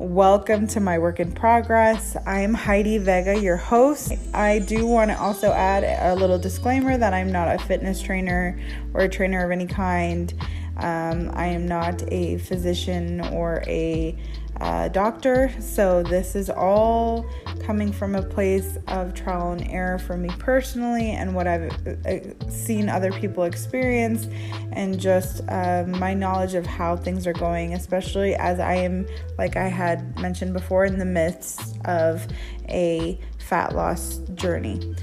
Welcome 0.00 0.68
to 0.68 0.80
my 0.80 1.00
work 1.00 1.18
in 1.18 1.32
progress. 1.32 2.16
I 2.24 2.42
am 2.42 2.54
Heidi 2.54 2.98
Vega, 2.98 3.36
your 3.36 3.56
host. 3.56 4.12
I 4.32 4.60
do 4.60 4.86
want 4.86 5.10
to 5.10 5.18
also 5.18 5.50
add 5.50 5.82
a 5.82 6.14
little 6.14 6.38
disclaimer 6.38 6.96
that 6.96 7.12
I'm 7.12 7.32
not 7.32 7.52
a 7.52 7.58
fitness 7.58 8.00
trainer 8.00 8.56
or 8.94 9.00
a 9.00 9.08
trainer 9.08 9.44
of 9.44 9.50
any 9.50 9.66
kind. 9.66 10.32
Um, 10.76 11.32
I 11.34 11.46
am 11.46 11.66
not 11.66 12.00
a 12.12 12.38
physician 12.38 13.20
or 13.32 13.64
a 13.66 14.16
uh, 14.60 14.88
doctor. 14.88 15.50
So, 15.60 16.02
this 16.02 16.34
is 16.34 16.50
all 16.50 17.26
coming 17.64 17.92
from 17.92 18.14
a 18.14 18.22
place 18.22 18.78
of 18.88 19.14
trial 19.14 19.52
and 19.52 19.66
error 19.68 19.98
for 19.98 20.16
me 20.16 20.30
personally 20.38 21.10
and 21.10 21.34
what 21.34 21.46
I've 21.46 21.72
uh, 21.86 22.50
seen 22.50 22.88
other 22.88 23.12
people 23.12 23.44
experience, 23.44 24.26
and 24.72 24.98
just 24.98 25.42
uh, 25.48 25.84
my 25.86 26.14
knowledge 26.14 26.54
of 26.54 26.66
how 26.66 26.96
things 26.96 27.26
are 27.26 27.32
going, 27.32 27.74
especially 27.74 28.34
as 28.34 28.58
I 28.60 28.74
am, 28.74 29.06
like 29.36 29.56
I 29.56 29.68
had 29.68 30.18
mentioned 30.18 30.52
before, 30.52 30.84
in 30.84 30.98
the 30.98 31.04
midst 31.04 31.76
of 31.84 32.26
a 32.68 33.20
fat 33.38 33.74
loss 33.74 34.18
journey. 34.34 34.94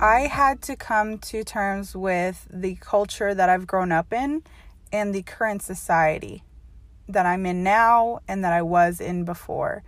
I 0.00 0.26
had 0.26 0.60
to 0.62 0.76
come 0.76 1.18
to 1.18 1.44
terms 1.44 1.94
with 1.94 2.48
the 2.50 2.74
culture 2.76 3.32
that 3.32 3.48
I've 3.48 3.66
grown 3.66 3.92
up 3.92 4.12
in 4.12 4.42
and 4.92 5.14
the 5.14 5.22
current 5.22 5.62
society 5.62 6.42
that 7.08 7.26
I'm 7.26 7.46
in 7.46 7.62
now 7.62 8.20
and 8.26 8.44
that 8.44 8.52
I 8.52 8.62
was 8.62 9.00
in 9.00 9.24
before. 9.24 9.84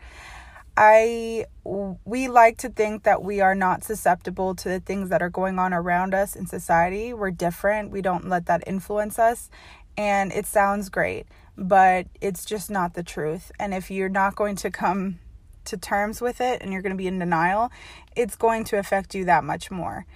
I 0.76 1.46
we 1.64 2.28
like 2.28 2.58
to 2.58 2.68
think 2.68 3.02
that 3.02 3.22
we 3.22 3.40
are 3.40 3.54
not 3.54 3.82
susceptible 3.82 4.54
to 4.56 4.68
the 4.68 4.80
things 4.80 5.08
that 5.08 5.22
are 5.22 5.30
going 5.30 5.58
on 5.58 5.74
around 5.74 6.14
us 6.14 6.36
in 6.36 6.46
society. 6.46 7.12
We're 7.12 7.30
different. 7.30 7.90
We 7.90 8.02
don't 8.02 8.28
let 8.28 8.46
that 8.46 8.62
influence 8.66 9.18
us 9.18 9.50
and 9.96 10.32
it 10.32 10.46
sounds 10.46 10.88
great, 10.88 11.26
but 11.56 12.06
it's 12.20 12.44
just 12.44 12.70
not 12.70 12.94
the 12.94 13.02
truth. 13.02 13.50
And 13.58 13.74
if 13.74 13.90
you're 13.90 14.08
not 14.08 14.36
going 14.36 14.56
to 14.56 14.70
come 14.70 15.18
to 15.66 15.76
terms 15.76 16.20
with 16.20 16.40
it 16.40 16.62
and 16.62 16.72
you're 16.72 16.82
going 16.82 16.92
to 16.92 16.96
be 16.96 17.06
in 17.06 17.18
denial, 17.18 17.70
it's 18.14 18.36
going 18.36 18.64
to 18.64 18.78
affect 18.78 19.14
you 19.14 19.24
that 19.24 19.44
much 19.44 19.70
more. 19.70 20.06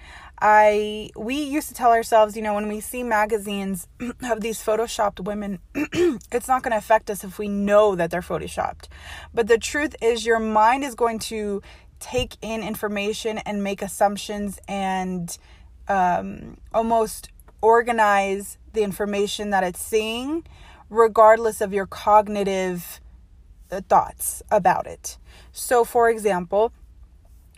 I 0.43 1.11
we 1.15 1.35
used 1.35 1.67
to 1.67 1.75
tell 1.75 1.91
ourselves, 1.91 2.35
you 2.35 2.41
know, 2.41 2.55
when 2.55 2.67
we 2.67 2.79
see 2.79 3.03
magazines 3.03 3.87
of 4.23 4.41
these 4.41 4.63
photoshopped 4.63 5.23
women, 5.23 5.59
it's 5.75 6.47
not 6.47 6.63
going 6.63 6.71
to 6.71 6.77
affect 6.77 7.09
us 7.09 7.23
if 7.23 7.37
we 7.37 7.47
know 7.47 7.95
that 7.95 8.09
they're 8.09 8.21
photoshopped. 8.21 8.87
But 9.33 9.47
the 9.47 9.59
truth 9.59 9.95
is 10.01 10.25
your 10.25 10.39
mind 10.39 10.83
is 10.83 10.95
going 10.95 11.19
to 11.19 11.61
take 11.99 12.37
in 12.41 12.63
information 12.63 13.37
and 13.39 13.63
make 13.63 13.83
assumptions 13.83 14.59
and 14.67 15.37
um, 15.87 16.57
almost 16.73 17.29
organize 17.61 18.57
the 18.73 18.81
information 18.81 19.51
that 19.51 19.63
it's 19.63 19.81
seeing 19.81 20.43
regardless 20.89 21.61
of 21.61 21.73
your 21.73 21.85
cognitive 21.85 22.99
Uh, 23.71 23.79
thoughts 23.87 24.43
about 24.51 24.85
it. 24.85 25.17
So, 25.53 25.85
for 25.85 26.09
example, 26.09 26.73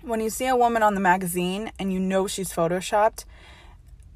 when 0.03 0.19
you 0.19 0.29
see 0.29 0.45
a 0.45 0.55
woman 0.55 0.83
on 0.83 0.93
the 0.93 1.01
magazine 1.01 1.71
and 1.79 1.91
you 1.91 1.99
know 1.99 2.27
she's 2.27 2.53
photoshopped, 2.53 3.25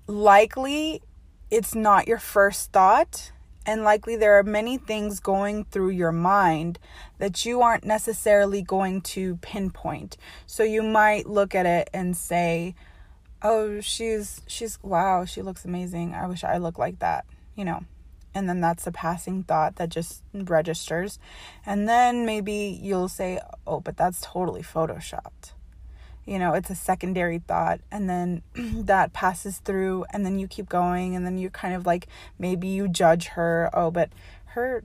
likely 0.06 1.02
it's 1.50 1.74
not 1.74 2.08
your 2.08 2.20
first 2.20 2.72
thought. 2.72 3.32
And 3.66 3.84
likely 3.84 4.16
there 4.16 4.38
are 4.38 4.44
many 4.44 4.78
things 4.78 5.20
going 5.20 5.66
through 5.66 5.90
your 5.90 6.12
mind 6.12 6.78
that 7.18 7.46
you 7.46 7.62
aren't 7.64 7.84
necessarily 7.84 8.62
going 8.62 9.02
to 9.02 9.38
pinpoint. 9.38 10.18
So 10.46 10.62
you 10.62 10.84
might 10.84 11.26
look 11.26 11.56
at 11.56 11.66
it 11.66 11.90
and 11.96 12.16
say, 12.16 12.76
"Oh, 13.42 13.82
she's 13.82 14.42
she's 14.46 14.78
wow, 14.84 15.26
she 15.26 15.42
looks 15.42 15.66
amazing. 15.66 16.14
I 16.14 16.28
wish 16.28 16.44
I 16.44 16.58
looked 16.58 16.80
like 16.80 17.00
that." 17.00 17.26
You 17.56 17.66
know 17.66 17.84
and 18.34 18.48
then 18.48 18.62
that's 18.62 18.86
a 18.88 18.92
passing 18.92 19.44
thought 19.44 19.78
that 19.78 19.90
just 19.90 20.22
registers. 20.34 21.20
And 21.66 21.88
then 21.88 22.26
maybe 22.26 22.80
you'll 22.82 23.10
say 23.10 23.40
oh 23.66 23.80
but 23.80 23.98
that's 23.98 24.22
totally 24.22 24.62
photoshopped. 24.62 25.54
You 26.26 26.40
know 26.40 26.54
it's 26.54 26.70
a 26.70 26.76
secondary 26.76 27.40
thought 27.40 27.82
and 27.92 28.10
then 28.10 28.42
that 28.56 29.14
passes 29.14 29.60
through 29.60 30.06
and 30.14 30.26
then 30.26 30.40
you 30.40 30.48
keep 30.48 30.70
going 30.70 31.16
and 31.16 31.26
then 31.26 31.38
you 31.38 31.50
kind 31.50 31.74
of 31.74 31.86
like 31.86 32.08
maybe 32.38 32.68
you 32.68 32.88
judge 32.88 33.28
her 33.28 33.70
oh 33.74 33.92
but 33.92 34.10
her 34.48 34.84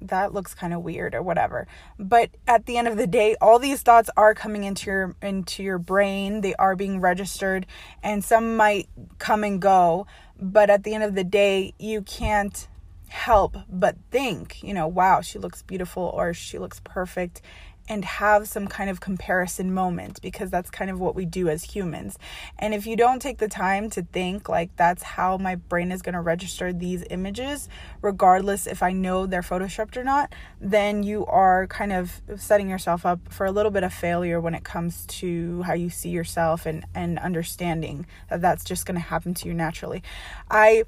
that 0.00 0.32
looks 0.32 0.54
kind 0.54 0.72
of 0.72 0.82
weird 0.82 1.12
or 1.12 1.22
whatever. 1.22 1.66
But 1.98 2.30
at 2.46 2.66
the 2.66 2.76
end 2.78 2.86
of 2.86 2.96
the 2.96 3.06
day 3.06 3.36
all 3.40 3.58
these 3.58 3.82
thoughts 3.82 4.10
are 4.16 4.34
coming 4.34 4.64
into 4.64 4.90
your 4.90 5.16
into 5.22 5.62
your 5.62 5.78
brain. 5.78 6.40
They 6.40 6.54
are 6.54 6.74
being 6.74 7.00
registered 7.00 7.66
and 8.02 8.24
some 8.24 8.56
might 8.56 8.88
come 9.18 9.44
and 9.44 9.60
go 9.60 10.06
but 10.40 10.70
at 10.70 10.84
the 10.84 10.94
end 10.94 11.04
of 11.04 11.14
the 11.14 11.24
day 11.24 11.74
you 11.78 12.02
can't 12.02 12.68
help 13.08 13.56
but 13.68 13.96
think, 14.10 14.62
you 14.62 14.74
know, 14.74 14.86
wow, 14.86 15.20
she 15.20 15.38
looks 15.38 15.62
beautiful 15.62 16.02
or 16.02 16.34
she 16.34 16.58
looks 16.58 16.80
perfect 16.84 17.42
and 17.88 18.04
have 18.04 18.46
some 18.46 18.66
kind 18.66 18.90
of 18.90 19.00
comparison 19.00 19.72
moment 19.72 20.20
because 20.20 20.50
that's 20.50 20.70
kind 20.70 20.90
of 20.90 21.00
what 21.00 21.14
we 21.14 21.24
do 21.24 21.48
as 21.48 21.64
humans. 21.64 22.18
And 22.58 22.74
if 22.74 22.86
you 22.86 22.96
don't 22.96 23.20
take 23.20 23.38
the 23.38 23.48
time 23.48 23.88
to 23.90 24.02
think 24.02 24.48
like 24.48 24.74
that's 24.76 25.02
how 25.02 25.38
my 25.38 25.54
brain 25.54 25.90
is 25.90 26.02
going 26.02 26.14
to 26.14 26.20
register 26.20 26.72
these 26.72 27.04
images, 27.10 27.68
regardless 28.02 28.66
if 28.66 28.82
I 28.82 28.92
know 28.92 29.26
they're 29.26 29.42
photoshopped 29.42 29.96
or 29.96 30.04
not, 30.04 30.34
then 30.60 31.02
you 31.02 31.24
are 31.26 31.66
kind 31.66 31.92
of 31.92 32.20
setting 32.36 32.68
yourself 32.68 33.06
up 33.06 33.20
for 33.30 33.46
a 33.46 33.52
little 33.52 33.72
bit 33.72 33.82
of 33.82 33.92
failure 33.92 34.40
when 34.40 34.54
it 34.54 34.64
comes 34.64 35.06
to 35.06 35.62
how 35.62 35.72
you 35.72 35.90
see 35.90 36.10
yourself 36.10 36.66
and 36.66 36.84
and 36.94 37.18
understanding 37.18 38.06
that 38.28 38.40
that's 38.40 38.64
just 38.64 38.84
going 38.84 38.96
to 38.96 39.00
happen 39.00 39.34
to 39.34 39.48
you 39.48 39.54
naturally. 39.54 40.02
I 40.50 40.84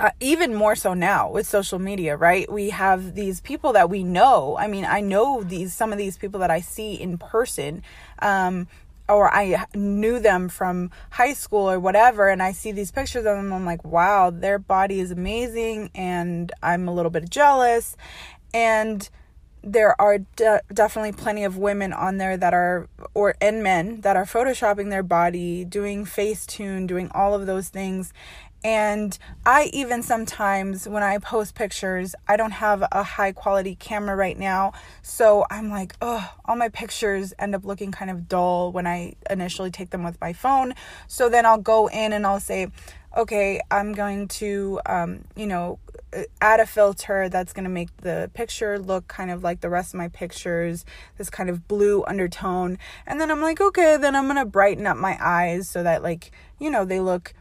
uh, 0.00 0.10
even 0.18 0.54
more 0.54 0.74
so 0.74 0.94
now 0.94 1.30
with 1.30 1.46
social 1.46 1.78
media, 1.78 2.16
right? 2.16 2.50
We 2.50 2.70
have 2.70 3.14
these 3.14 3.42
people 3.42 3.74
that 3.74 3.90
we 3.90 4.02
know. 4.02 4.56
I 4.58 4.66
mean, 4.66 4.86
I 4.86 5.00
know 5.02 5.42
these 5.42 5.74
some 5.74 5.92
of 5.92 5.98
these 5.98 6.16
people 6.16 6.40
that 6.40 6.50
I 6.50 6.60
see 6.62 6.94
in 6.94 7.18
person, 7.18 7.82
um, 8.20 8.66
or 9.10 9.32
I 9.32 9.66
knew 9.74 10.18
them 10.18 10.48
from 10.48 10.90
high 11.10 11.34
school 11.34 11.70
or 11.70 11.78
whatever, 11.78 12.28
and 12.30 12.42
I 12.42 12.52
see 12.52 12.72
these 12.72 12.90
pictures 12.90 13.26
of 13.26 13.36
them. 13.36 13.52
I'm 13.52 13.66
like, 13.66 13.84
wow, 13.84 14.30
their 14.30 14.58
body 14.58 15.00
is 15.00 15.10
amazing, 15.10 15.90
and 15.94 16.50
I'm 16.62 16.88
a 16.88 16.94
little 16.94 17.10
bit 17.10 17.28
jealous. 17.28 17.94
And 18.54 19.06
there 19.62 20.00
are 20.00 20.18
de- 20.18 20.62
definitely 20.72 21.12
plenty 21.12 21.44
of 21.44 21.56
women 21.56 21.92
on 21.92 22.18
there 22.18 22.36
that 22.36 22.54
are 22.54 22.88
or 23.14 23.34
and 23.40 23.62
men 23.62 24.00
that 24.00 24.16
are 24.16 24.24
photoshopping 24.24 24.90
their 24.90 25.02
body 25.02 25.64
doing 25.64 26.04
facetune 26.04 26.86
doing 26.86 27.10
all 27.14 27.34
of 27.34 27.46
those 27.46 27.68
things 27.68 28.12
and 28.62 29.16
I 29.46 29.70
even 29.72 30.02
sometimes, 30.02 30.86
when 30.86 31.02
I 31.02 31.16
post 31.18 31.54
pictures, 31.54 32.14
I 32.28 32.36
don't 32.36 32.50
have 32.50 32.84
a 32.92 33.02
high 33.02 33.32
quality 33.32 33.74
camera 33.74 34.14
right 34.14 34.38
now. 34.38 34.72
So 35.02 35.46
I'm 35.50 35.70
like, 35.70 35.94
oh, 36.02 36.30
all 36.44 36.56
my 36.56 36.68
pictures 36.68 37.32
end 37.38 37.54
up 37.54 37.64
looking 37.64 37.90
kind 37.90 38.10
of 38.10 38.28
dull 38.28 38.70
when 38.70 38.86
I 38.86 39.14
initially 39.30 39.70
take 39.70 39.90
them 39.90 40.02
with 40.02 40.20
my 40.20 40.34
phone. 40.34 40.74
So 41.08 41.30
then 41.30 41.46
I'll 41.46 41.58
go 41.58 41.86
in 41.86 42.12
and 42.12 42.26
I'll 42.26 42.40
say, 42.40 42.70
okay, 43.16 43.60
I'm 43.70 43.92
going 43.92 44.28
to, 44.28 44.80
um, 44.84 45.24
you 45.36 45.46
know, 45.46 45.78
add 46.40 46.60
a 46.60 46.66
filter 46.66 47.28
that's 47.28 47.52
going 47.52 47.64
to 47.64 47.70
make 47.70 47.94
the 47.98 48.30
picture 48.34 48.78
look 48.78 49.08
kind 49.08 49.30
of 49.30 49.42
like 49.42 49.60
the 49.60 49.68
rest 49.68 49.94
of 49.94 49.98
my 49.98 50.08
pictures, 50.08 50.84
this 51.18 51.30
kind 51.30 51.48
of 51.48 51.68
blue 51.68 52.04
undertone. 52.04 52.78
And 53.06 53.20
then 53.20 53.30
I'm 53.30 53.40
like, 53.40 53.60
okay, 53.60 53.96
then 53.96 54.16
I'm 54.16 54.24
going 54.24 54.36
to 54.36 54.44
brighten 54.44 54.86
up 54.86 54.96
my 54.96 55.16
eyes 55.20 55.68
so 55.68 55.82
that, 55.82 56.02
like, 56.02 56.32
you 56.58 56.70
know, 56.70 56.84
they 56.84 57.00
look 57.00 57.34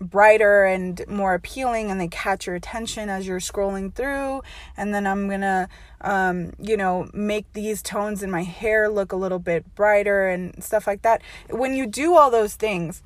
brighter 0.00 0.64
and 0.64 1.04
more 1.08 1.34
appealing 1.34 1.90
and 1.90 2.00
they 2.00 2.08
catch 2.08 2.46
your 2.46 2.54
attention 2.54 3.08
as 3.08 3.26
you're 3.26 3.40
scrolling 3.40 3.92
through 3.92 4.40
and 4.76 4.94
then 4.94 5.08
i'm 5.08 5.28
gonna 5.28 5.68
um, 6.02 6.52
you 6.60 6.76
know 6.76 7.10
make 7.12 7.52
these 7.52 7.82
tones 7.82 8.22
in 8.22 8.30
my 8.30 8.44
hair 8.44 8.88
look 8.88 9.10
a 9.10 9.16
little 9.16 9.40
bit 9.40 9.74
brighter 9.74 10.28
and 10.28 10.62
stuff 10.62 10.86
like 10.86 11.02
that 11.02 11.20
when 11.50 11.74
you 11.74 11.84
do 11.84 12.14
all 12.14 12.30
those 12.30 12.54
things 12.54 13.02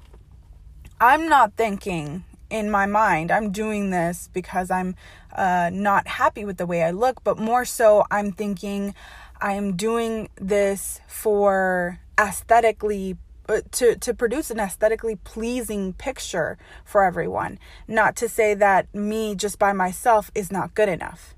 i'm 1.01 1.29
not 1.31 1.55
thinking 1.55 2.25
in 2.53 2.71
my 2.71 2.87
mind 2.87 3.33
i'm 3.33 3.51
doing 3.51 3.91
this 3.91 4.29
because 4.33 4.71
i'm 4.71 4.95
uh, 5.35 5.71
not 5.73 6.07
happy 6.07 6.45
with 6.45 6.59
the 6.59 6.67
way 6.67 6.83
i 6.83 6.91
look 6.91 7.25
but 7.25 7.39
more 7.39 7.65
so 7.65 8.05
i'm 8.11 8.31
thinking 8.31 8.95
i 9.41 9.55
am 9.55 9.75
doing 9.75 10.29
this 10.37 11.01
for 11.09 11.99
aesthetically 12.21 13.17
uh, 13.49 13.61
to 13.73 13.97
to 13.97 14.15
produce 14.15 14.51
an 14.51 14.61
aesthetically 14.61 15.17
pleasing 15.17 15.93
picture 15.95 16.57
for 16.85 17.03
everyone. 17.03 17.59
Not 17.89 18.15
to 18.17 18.29
say 18.29 18.55
that 18.55 18.95
me 18.95 19.35
just 19.35 19.59
by 19.59 19.73
myself 19.73 20.31
is 20.33 20.53
not 20.53 20.75
good 20.75 20.89
enough 20.89 21.35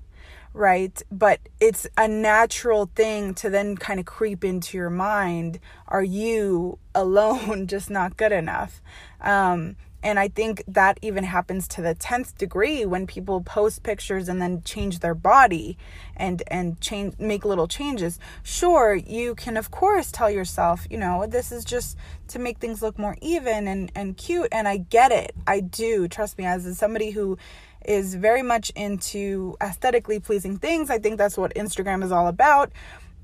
right? 0.55 1.03
But 1.11 1.41
it's 1.59 1.85
a 1.97 2.07
natural 2.07 2.89
thing 2.95 3.33
to 3.35 3.49
then 3.49 3.75
kind 3.75 3.99
of 3.99 4.05
creep 4.05 4.43
into 4.45 4.77
your 4.77 4.89
mind. 4.89 5.59
Are 5.87 6.03
you 6.03 6.79
alone 6.95 7.67
just 7.67 7.89
not 7.89 8.17
good 8.17 8.31
enough? 8.31 8.81
Um 9.21 9.75
And 10.05 10.19
I 10.19 10.27
think 10.27 10.63
that 10.67 10.99
even 11.01 11.23
happens 11.23 11.67
to 11.69 11.81
the 11.81 11.95
10th 11.95 12.37
degree 12.37 12.85
when 12.85 13.07
people 13.07 13.41
post 13.41 13.81
pictures 13.81 14.29
and 14.29 14.39
then 14.39 14.61
change 14.61 14.99
their 14.99 15.15
body 15.15 15.79
and 16.15 16.43
and 16.45 16.79
change 16.79 17.15
make 17.17 17.43
little 17.43 17.67
changes. 17.67 18.19
Sure, 18.43 18.93
you 18.93 19.33
can 19.33 19.57
of 19.57 19.71
course 19.71 20.11
tell 20.11 20.29
yourself, 20.29 20.85
you 20.91 20.99
know, 20.99 21.25
this 21.25 21.51
is 21.51 21.65
just 21.65 21.97
to 22.27 22.37
make 22.37 22.59
things 22.59 22.83
look 22.83 22.99
more 22.99 23.17
even 23.19 23.67
and 23.67 23.91
and 23.95 24.15
cute 24.15 24.49
and 24.51 24.67
I 24.67 24.77
get 24.77 25.11
it. 25.11 25.33
I 25.47 25.59
do. 25.59 26.07
Trust 26.07 26.37
me 26.37 26.45
as 26.45 26.77
somebody 26.77 27.09
who 27.09 27.39
is 27.83 28.13
very 28.13 28.43
much 28.43 28.71
into 28.75 29.57
aesthetically 29.59 30.19
pleasing 30.19 30.57
things. 30.57 30.91
I 30.91 30.99
think 30.99 31.17
that's 31.17 31.35
what 31.37 31.55
Instagram 31.55 32.03
is 32.03 32.11
all 32.11 32.27
about 32.27 32.71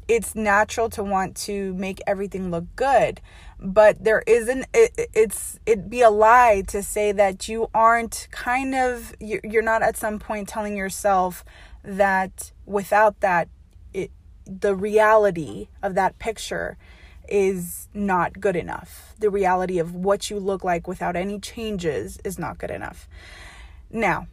it's 0.08 0.36
natural 0.36 0.90
to 0.90 1.04
want 1.04 1.36
to 1.36 1.74
make 1.74 2.00
everything 2.08 2.52
look 2.52 2.66
good 2.76 3.22
but 3.62 4.04
there 4.04 4.24
isn't 4.26 4.66
it, 4.74 5.10
it's 5.14 5.60
it'd 5.66 5.90
be 5.90 6.02
a 6.02 6.10
lie 6.10 6.64
to 6.68 6.82
say 6.82 7.12
that 7.12 7.48
you 7.48 7.70
aren't 7.74 8.28
kind 8.32 8.74
of 8.74 9.14
you're 9.20 9.62
not 9.62 9.84
at 9.84 9.96
some 9.96 10.18
point 10.18 10.48
telling 10.48 10.76
yourself 10.76 11.46
that 11.84 12.52
without 12.66 13.20
that 13.20 13.48
it 13.94 14.12
the 14.46 14.76
reality 14.76 15.68
of 15.84 15.94
that 15.96 16.18
picture 16.18 16.78
is 17.28 17.88
not 17.94 18.40
good 18.40 18.56
enough. 18.56 19.14
The 19.20 19.30
reality 19.30 19.80
of 19.80 19.96
what 19.96 20.30
you 20.30 20.38
look 20.38 20.64
like 20.64 20.88
without 20.88 21.16
any 21.16 21.40
changes 21.40 22.20
is 22.26 22.38
not 22.38 22.58
good 22.58 22.72
enough. 22.72 23.08
Now 23.90 24.28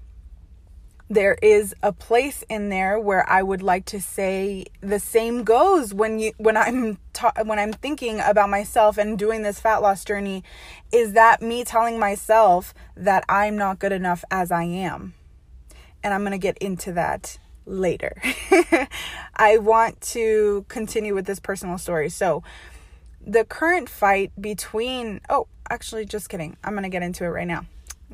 there 1.11 1.39
is 1.41 1.75
a 1.83 1.93
place 1.93 2.45
in 2.49 2.69
there 2.69 2.99
where 2.99 3.29
I 3.29 3.43
would 3.43 3.63
like 3.63 3.87
to 3.87 4.01
say 4.01 4.67
the 4.81 5.01
same 5.01 5.43
goes 5.43 5.95
when 5.95 6.19
you 6.19 6.33
when 6.37 6.57
I'm 6.57 6.99
ta- 7.13 7.33
when 7.45 7.59
I'm 7.59 7.73
thinking 7.73 8.21
about 8.21 8.51
myself 8.51 8.99
and 8.99 9.19
doing 9.19 9.43
this 9.43 9.59
fat 9.59 9.79
loss 9.79 10.05
journey 10.05 10.45
is 10.93 11.13
that 11.15 11.41
me 11.41 11.65
telling 11.65 11.99
myself 11.99 12.75
that 12.97 13.25
I'm 13.29 13.57
not 13.57 13.79
good 13.79 13.93
enough 13.93 14.23
as 14.31 14.53
I 14.53 14.65
am. 14.65 15.15
And 16.03 16.15
I'm 16.15 16.21
going 16.21 16.33
to 16.33 16.39
get 16.39 16.59
into 16.59 16.93
that 16.93 17.39
later. 17.67 18.21
I 19.37 19.59
want 19.59 20.01
to 20.13 20.65
continue 20.69 21.15
with 21.15 21.27
this 21.27 21.41
personal 21.41 21.79
story. 21.79 22.09
So, 22.09 22.43
the 23.27 23.45
current 23.45 23.89
fight 23.89 24.31
between 24.41 25.21
oh, 25.29 25.49
actually 25.71 26.05
just 26.05 26.29
kidding. 26.29 26.57
I'm 26.63 26.73
going 26.73 26.85
to 26.85 26.89
get 26.89 27.03
into 27.03 27.25
it 27.25 27.29
right 27.29 27.47
now. 27.47 27.67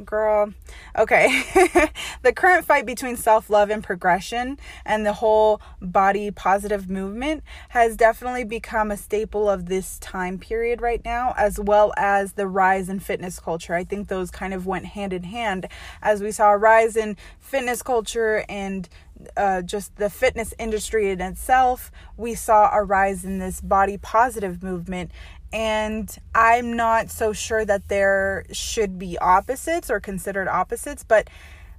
Girl. 0.02 0.52
Okay. 0.99 1.44
the 2.23 2.32
current 2.32 2.64
fight 2.64 2.85
between 2.85 3.17
self 3.17 3.49
love 3.49 3.70
and 3.70 3.82
progression 3.82 4.58
and 4.85 5.06
the 5.06 5.12
whole 5.12 5.61
body 5.81 6.32
positive 6.32 6.91
movement 6.91 7.44
has 7.69 7.96
definitely 7.96 8.43
become 8.43 8.91
a 8.91 8.96
staple 8.96 9.49
of 9.49 9.67
this 9.67 10.00
time 10.00 10.38
period 10.38 10.81
right 10.81 11.05
now, 11.05 11.32
as 11.37 11.61
well 11.61 11.93
as 11.96 12.32
the 12.32 12.49
rise 12.49 12.88
in 12.88 12.99
fitness 12.99 13.38
culture. 13.38 13.75
I 13.75 13.85
think 13.85 14.08
those 14.08 14.32
kind 14.32 14.52
of 14.52 14.67
went 14.67 14.87
hand 14.87 15.12
in 15.12 15.23
hand 15.23 15.69
as 16.02 16.20
we 16.20 16.32
saw 16.32 16.52
a 16.52 16.58
rise 16.58 16.97
in 16.97 17.17
fitness 17.38 17.81
culture 17.82 18.44
and 18.49 18.88
uh, 19.37 19.62
just 19.62 19.97
the 19.97 20.11
fitness 20.11 20.55
industry 20.58 21.11
in 21.11 21.20
itself, 21.20 21.90
we 22.17 22.35
saw 22.35 22.70
a 22.73 22.82
rise 22.82 23.25
in 23.25 23.38
this 23.38 23.61
body 23.61 23.97
positive 23.97 24.62
movement 24.62 25.11
and 25.54 26.18
I'm 26.34 26.72
not 26.72 27.10
so 27.10 27.32
sure 27.32 27.64
that 27.64 27.86
there 27.86 28.44
should 28.50 28.98
be 28.98 29.16
opposites 29.18 29.88
or 29.88 30.00
considered 30.00 30.48
opposites, 30.48 31.04
but 31.04 31.30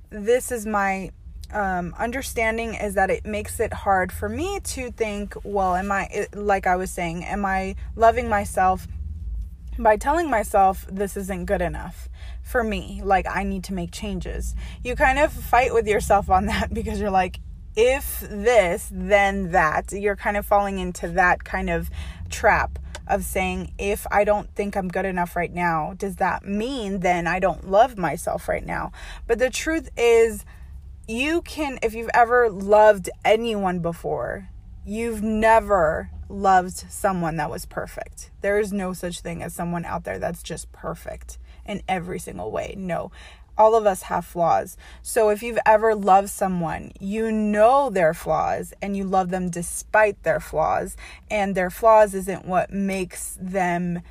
this 0.09 0.49
is 0.49 0.65
my 0.65 1.11
um, 1.51 1.93
understanding 1.99 2.75
is 2.75 2.93
that 2.93 3.09
it 3.09 3.25
makes 3.25 3.59
it 3.59 3.73
hard 3.73 4.13
for 4.13 4.29
me 4.29 4.61
to 4.61 4.91
think, 4.91 5.35
well, 5.43 5.75
am 5.75 5.91
I, 5.91 6.27
like 6.33 6.65
I 6.67 6.77
was 6.77 6.89
saying, 6.89 7.25
am 7.25 7.45
I 7.45 7.75
loving 7.97 8.29
myself 8.29 8.87
by 9.77 9.97
telling 9.97 10.29
myself 10.29 10.87
this 10.89 11.17
isn't 11.17 11.43
good 11.43 11.61
enough 11.61 12.07
for 12.43 12.63
me? 12.63 13.01
Like, 13.03 13.27
I 13.29 13.43
need 13.43 13.65
to 13.65 13.73
make 13.73 13.91
changes. 13.91 14.55
You 14.85 14.95
kind 14.95 15.19
of 15.19 15.33
fight 15.33 15.73
with 15.73 15.85
yourself 15.85 16.29
on 16.29 16.45
that 16.45 16.69
because 16.73 17.01
you're 17.01 17.11
like, 17.11 17.41
if 17.75 18.21
this, 18.21 18.89
then 18.89 19.51
that. 19.51 19.91
You're 19.91 20.15
kind 20.15 20.37
of 20.37 20.45
falling 20.45 20.79
into 20.79 21.09
that 21.09 21.43
kind 21.43 21.69
of 21.69 21.89
trap 22.29 22.79
of 23.07 23.23
saying, 23.23 23.73
if 23.77 24.05
I 24.11 24.23
don't 24.23 24.53
think 24.55 24.75
I'm 24.75 24.87
good 24.87 25.05
enough 25.05 25.35
right 25.35 25.53
now, 25.53 25.93
does 25.97 26.17
that 26.17 26.45
mean 26.45 27.01
then 27.01 27.27
I 27.27 27.39
don't 27.39 27.69
love 27.69 27.97
myself 27.97 28.47
right 28.47 28.65
now? 28.65 28.91
But 29.27 29.39
the 29.39 29.49
truth 29.49 29.89
is, 29.97 30.45
you 31.07 31.41
can, 31.41 31.77
if 31.83 31.93
you've 31.93 32.09
ever 32.13 32.49
loved 32.49 33.09
anyone 33.23 33.79
before, 33.79 34.49
you've 34.85 35.21
never 35.21 36.09
loved 36.29 36.77
someone 36.91 37.37
that 37.37 37.51
was 37.51 37.65
perfect. 37.65 38.31
There 38.41 38.59
is 38.59 38.73
no 38.73 38.93
such 38.93 39.19
thing 39.19 39.43
as 39.43 39.53
someone 39.53 39.85
out 39.85 40.03
there 40.03 40.17
that's 40.17 40.41
just 40.41 40.71
perfect 40.71 41.37
in 41.65 41.81
every 41.87 42.19
single 42.19 42.51
way. 42.51 42.73
No 42.77 43.11
all 43.57 43.75
of 43.75 43.85
us 43.85 44.03
have 44.03 44.25
flaws. 44.25 44.77
So 45.01 45.29
if 45.29 45.41
you've 45.41 45.59
ever 45.65 45.95
loved 45.95 46.29
someone, 46.29 46.91
you 46.99 47.31
know 47.31 47.89
their 47.89 48.13
flaws 48.13 48.73
and 48.81 48.95
you 48.95 49.03
love 49.03 49.29
them 49.29 49.49
despite 49.49 50.21
their 50.23 50.39
flaws, 50.39 50.97
and 51.29 51.55
their 51.55 51.69
flaws 51.69 52.13
isn't 52.13 52.45
what 52.45 52.71
makes 52.71 53.37
them 53.41 54.01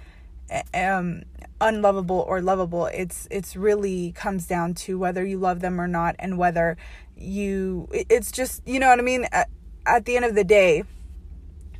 um 0.72 1.22
unlovable 1.60 2.24
or 2.28 2.40
lovable. 2.40 2.86
It's 2.86 3.26
it's 3.30 3.56
really 3.56 4.12
comes 4.12 4.46
down 4.46 4.74
to 4.74 4.98
whether 4.98 5.24
you 5.24 5.38
love 5.38 5.60
them 5.60 5.80
or 5.80 5.88
not 5.88 6.16
and 6.18 6.38
whether 6.38 6.76
you 7.16 7.88
it's 7.92 8.30
just, 8.30 8.66
you 8.66 8.78
know 8.78 8.88
what 8.88 8.98
I 8.98 9.02
mean? 9.02 9.26
At, 9.32 9.48
at 9.86 10.04
the 10.04 10.16
end 10.16 10.24
of 10.24 10.34
the 10.34 10.44
day, 10.44 10.84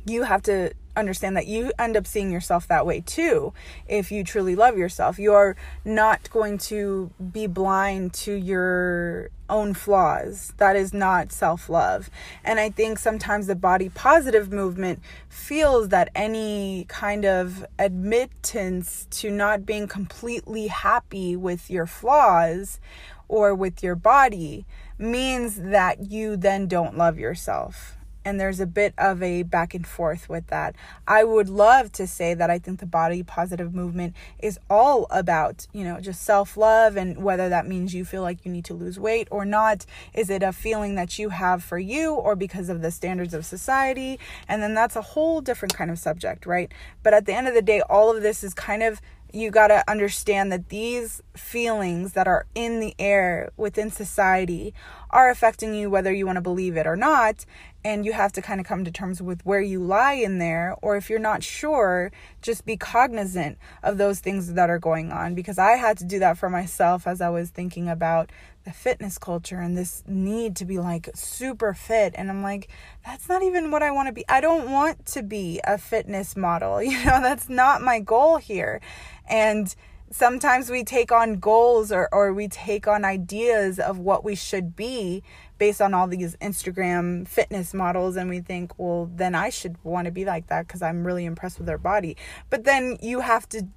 you 0.05 0.23
have 0.23 0.41
to 0.43 0.71
understand 0.95 1.35
that 1.37 1.47
you 1.47 1.71
end 1.77 1.97
up 1.97 2.07
seeing 2.07 2.31
yourself 2.31 2.67
that 2.67 2.85
way 2.85 3.01
too 3.01 3.53
if 3.87 4.11
you 4.11 4.23
truly 4.23 4.55
love 4.55 4.77
yourself. 4.77 5.19
You're 5.19 5.55
not 5.83 6.29
going 6.29 6.57
to 6.59 7.11
be 7.31 7.47
blind 7.47 8.13
to 8.13 8.33
your 8.33 9.29
own 9.49 9.73
flaws. 9.73 10.53
That 10.57 10.75
is 10.75 10.93
not 10.93 11.31
self-love. 11.31 12.09
And 12.43 12.59
i 12.59 12.69
think 12.69 12.97
sometimes 12.97 13.47
the 13.47 13.55
body 13.55 13.89
positive 13.89 14.51
movement 14.51 14.99
feels 15.29 15.89
that 15.89 16.09
any 16.15 16.85
kind 16.87 17.25
of 17.25 17.65
admittance 17.77 19.07
to 19.11 19.29
not 19.29 19.65
being 19.65 19.87
completely 19.87 20.67
happy 20.67 21.35
with 21.35 21.69
your 21.69 21.85
flaws 21.85 22.79
or 23.27 23.53
with 23.53 23.83
your 23.83 23.95
body 23.95 24.65
means 24.97 25.55
that 25.57 26.11
you 26.11 26.37
then 26.37 26.67
don't 26.67 26.97
love 26.97 27.17
yourself 27.19 27.97
and 28.25 28.39
there's 28.39 28.59
a 28.59 28.65
bit 28.65 28.93
of 28.97 29.21
a 29.21 29.43
back 29.43 29.75
and 29.75 29.85
forth 29.85 30.27
with 30.27 30.47
that. 30.47 30.75
I 31.07 31.23
would 31.23 31.47
love 31.47 31.91
to 31.93 32.07
say 32.07 32.33
that 32.33 32.49
I 32.49 32.57
think 32.57 32.79
the 32.79 32.87
body 32.87 33.21
positive 33.21 33.73
movement 33.73 34.15
is 34.39 34.59
all 34.69 35.05
about, 35.11 35.67
you 35.71 35.83
know, 35.83 36.01
just 36.01 36.23
self 36.23 36.57
love 36.57 36.97
and 36.97 37.23
whether 37.23 37.47
that 37.47 37.67
means 37.67 37.93
you 37.93 38.03
feel 38.03 38.23
like 38.23 38.43
you 38.43 38.51
need 38.51 38.65
to 38.65 38.73
lose 38.73 38.99
weight 38.99 39.27
or 39.29 39.45
not. 39.45 39.85
Is 40.13 40.31
it 40.31 40.41
a 40.41 40.51
feeling 40.51 40.95
that 40.95 41.19
you 41.19 41.29
have 41.29 41.63
for 41.63 41.77
you 41.77 42.13
or 42.13 42.35
because 42.35 42.67
of 42.69 42.81
the 42.81 42.91
standards 42.91 43.35
of 43.35 43.45
society? 43.45 44.19
And 44.49 44.61
then 44.63 44.73
that's 44.73 44.95
a 44.95 45.01
whole 45.01 45.39
different 45.39 45.75
kind 45.75 45.91
of 45.91 45.99
subject, 45.99 46.47
right? 46.47 46.71
But 47.03 47.13
at 47.13 47.25
the 47.25 47.33
end 47.33 47.47
of 47.47 47.53
the 47.53 47.61
day, 47.61 47.81
all 47.81 48.15
of 48.15 48.23
this 48.23 48.43
is 48.43 48.53
kind 48.53 48.81
of 48.81 48.99
you 49.35 49.51
got 49.51 49.67
to 49.67 49.83
understand 49.89 50.51
that 50.51 50.69
these 50.69 51.21
feelings 51.35 52.13
that 52.13 52.27
are 52.27 52.45
in 52.55 52.79
the 52.79 52.95
air 52.97 53.51
within 53.57 53.91
society 53.91 54.73
are 55.09 55.29
affecting 55.29 55.75
you 55.75 55.89
whether 55.89 56.13
you 56.13 56.25
want 56.25 56.37
to 56.37 56.41
believe 56.41 56.77
it 56.77 56.87
or 56.87 56.95
not 56.95 57.45
and 57.85 58.03
you 58.03 58.13
have 58.13 58.31
to 58.31 58.41
kind 58.41 58.59
of 58.59 58.65
come 58.65 58.83
to 58.83 58.91
terms 58.91 59.21
with 59.21 59.45
where 59.45 59.61
you 59.61 59.79
lie 59.79 60.13
in 60.13 60.39
there 60.39 60.75
or 60.81 60.97
if 60.97 61.07
you're 61.07 61.19
not 61.19 61.43
sure 61.43 62.11
just 62.41 62.65
be 62.65 62.75
cognizant 62.75 63.59
of 63.83 63.99
those 63.99 64.19
things 64.19 64.53
that 64.53 64.71
are 64.71 64.79
going 64.79 65.11
on 65.11 65.35
because 65.35 65.59
i 65.59 65.73
had 65.73 65.95
to 65.95 66.03
do 66.03 66.17
that 66.17 66.35
for 66.37 66.49
myself 66.49 67.05
as 67.05 67.21
i 67.21 67.29
was 67.29 67.51
thinking 67.51 67.87
about 67.87 68.31
the 68.63 68.71
fitness 68.71 69.19
culture 69.19 69.59
and 69.59 69.77
this 69.77 70.03
need 70.07 70.55
to 70.55 70.65
be 70.65 70.79
like 70.79 71.07
super 71.13 71.75
fit 71.75 72.15
and 72.17 72.31
i'm 72.31 72.41
like 72.41 72.67
that's 73.05 73.29
not 73.29 73.43
even 73.43 73.69
what 73.69 73.83
i 73.83 73.91
want 73.91 74.07
to 74.07 74.13
be. 74.13 74.25
I 74.27 74.41
don't 74.41 74.71
want 74.71 75.05
to 75.07 75.21
be 75.21 75.61
a 75.63 75.77
fitness 75.77 76.35
model. 76.35 76.81
You 76.95 76.97
know 77.05 77.21
that's 77.21 77.49
not 77.49 77.81
my 77.81 77.99
goal 77.99 78.37
here. 78.37 78.81
And 79.27 79.73
sometimes 80.11 80.69
we 80.69 80.83
take 80.83 81.11
on 81.11 81.35
goals 81.35 81.91
or, 81.91 82.07
or 82.13 82.33
we 82.33 82.47
take 82.47 82.87
on 82.87 83.03
ideas 83.03 83.79
of 83.79 83.99
what 83.99 84.23
we 84.23 84.35
should 84.35 84.75
be 84.75 85.23
based 85.57 85.81
on 85.81 85.93
all 85.93 86.07
these 86.07 86.35
Instagram 86.37 87.27
fitness 87.27 87.73
models 87.73 88.15
and 88.15 88.29
we 88.29 88.39
think, 88.39 88.77
well, 88.77 89.09
then 89.13 89.35
I 89.35 89.49
should 89.49 89.77
want 89.83 90.05
to 90.05 90.11
be 90.11 90.25
like 90.25 90.47
that 90.47 90.67
because 90.67 90.81
I'm 90.81 91.05
really 91.05 91.25
impressed 91.25 91.57
with 91.57 91.67
their 91.67 91.77
body. 91.77 92.17
But 92.49 92.65
then 92.65 92.97
you 93.01 93.21
have 93.21 93.47
to, 93.49 93.67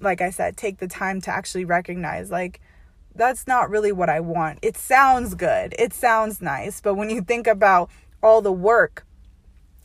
like 0.00 0.20
I 0.20 0.30
said, 0.30 0.56
take 0.56 0.78
the 0.78 0.88
time 0.88 1.20
to 1.22 1.30
actually 1.30 1.64
recognize, 1.64 2.30
like, 2.30 2.60
that's 3.14 3.46
not 3.48 3.68
really 3.68 3.90
what 3.90 4.08
I 4.08 4.20
want. 4.20 4.60
It 4.62 4.76
sounds 4.76 5.34
good, 5.34 5.74
it 5.78 5.92
sounds 5.92 6.40
nice, 6.40 6.80
but 6.80 6.94
when 6.94 7.10
you 7.10 7.20
think 7.20 7.46
about 7.46 7.90
all 8.22 8.40
the 8.40 8.52
work 8.52 9.04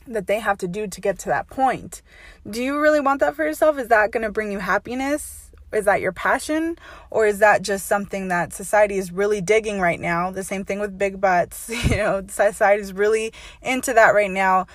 that 0.06 0.26
they 0.26 0.38
have 0.38 0.58
to 0.58 0.68
do 0.68 0.86
to 0.86 1.00
get 1.00 1.18
to 1.20 1.28
that 1.30 1.48
point, 1.48 2.00
do 2.48 2.62
you 2.62 2.78
really 2.78 3.00
want 3.00 3.20
that 3.20 3.34
for 3.34 3.44
yourself? 3.44 3.78
Is 3.78 3.88
that 3.88 4.12
going 4.12 4.22
to 4.22 4.30
bring 4.30 4.52
you 4.52 4.60
happiness? 4.60 5.43
Is 5.74 5.84
that 5.84 6.00
your 6.00 6.12
passion 6.12 6.76
or 7.10 7.26
is 7.26 7.38
that 7.38 7.62
just 7.62 7.86
something 7.86 8.28
that 8.28 8.52
society 8.52 8.96
is 8.96 9.12
really 9.12 9.40
digging 9.40 9.80
right 9.80 10.00
now? 10.00 10.30
The 10.30 10.44
same 10.44 10.64
thing 10.64 10.80
with 10.80 10.98
big 10.98 11.20
butts 11.20 11.68
you 11.90 11.96
know 11.96 12.24
society 12.28 12.82
is 12.82 12.92
really 12.92 13.32
into 13.62 13.92
that 13.94 14.14
right 14.14 14.30
now. 14.30 14.66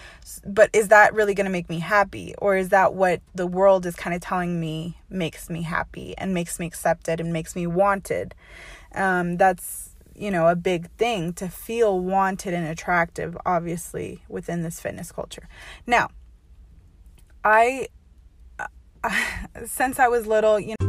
But 0.46 0.70
is 0.74 0.89
that 0.89 1.13
really 1.13 1.34
going 1.34 1.46
to 1.46 1.51
make 1.51 1.70
me 1.70 1.79
happy 1.79 2.36
or 2.38 2.56
is 2.56 2.70
that 2.70 2.94
what 2.94 3.22
the 3.34 3.48
world 3.48 3.86
is 3.86 3.96
kind 3.96 4.15
of 4.15 4.22
telling 4.22 4.60
me 4.60 4.98
makes 5.10 5.50
me 5.50 5.63
happy 5.63 6.15
and 6.18 6.34
makes 6.34 6.60
me 6.60 6.68
accepted 6.68 7.20
and 7.20 7.34
makes 7.34 7.56
me 7.56 7.68
wanted? 7.68 8.36
Um, 8.94 9.38
that's 9.38 9.96
you 10.15 10.32
know 10.32 10.48
a 10.48 10.56
big 10.56 10.89
thing 10.98 11.34
to 11.34 11.48
feel 11.48 12.00
wanted 12.00 12.53
and 12.53 12.68
attractive 12.68 13.38
obviously 13.46 14.24
within 14.27 14.63
this 14.63 14.79
fitness 14.79 15.12
culture. 15.12 15.48
Now 15.88 16.10
i 17.44 17.88
since 19.65 20.00
I 20.00 20.08
was 20.08 20.27
little, 20.27 20.60
you 20.60 20.75
know. 20.79 20.86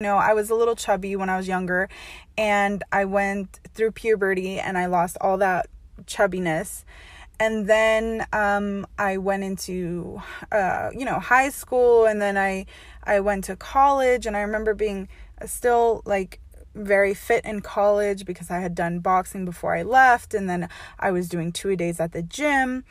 You 0.00 0.06
know, 0.06 0.16
I 0.16 0.32
was 0.32 0.48
a 0.48 0.54
little 0.54 0.76
chubby 0.76 1.14
when 1.14 1.28
I 1.28 1.36
was 1.36 1.46
younger, 1.46 1.88
and 2.38 2.82
I 2.90 3.04
went 3.04 3.60
through 3.74 3.92
puberty 3.92 4.58
and 4.58 4.78
I 4.78 4.86
lost 4.86 5.18
all 5.20 5.36
that 5.38 5.66
chubbiness. 6.04 6.84
And 7.38 7.66
then 7.66 8.26
um, 8.32 8.86
I 8.98 9.18
went 9.18 9.44
into, 9.44 10.22
uh, 10.52 10.90
you 10.94 11.04
know, 11.04 11.18
high 11.18 11.50
school, 11.50 12.06
and 12.06 12.20
then 12.20 12.38
I 12.38 12.66
I 13.04 13.20
went 13.20 13.44
to 13.44 13.56
college, 13.56 14.26
and 14.26 14.36
I 14.36 14.40
remember 14.40 14.74
being 14.74 15.08
still 15.46 16.02
like 16.04 16.39
very 16.74 17.14
fit 17.14 17.44
in 17.44 17.60
college 17.60 18.24
because 18.24 18.50
I 18.50 18.60
had 18.60 18.74
done 18.74 19.00
boxing 19.00 19.44
before 19.44 19.74
I 19.74 19.82
left 19.82 20.34
and 20.34 20.48
then 20.48 20.68
I 20.98 21.10
was 21.10 21.28
doing 21.28 21.52
two 21.52 21.70
a 21.70 21.76
days 21.76 22.00
at 22.00 22.12
the 22.12 22.22
gym. 22.22 22.84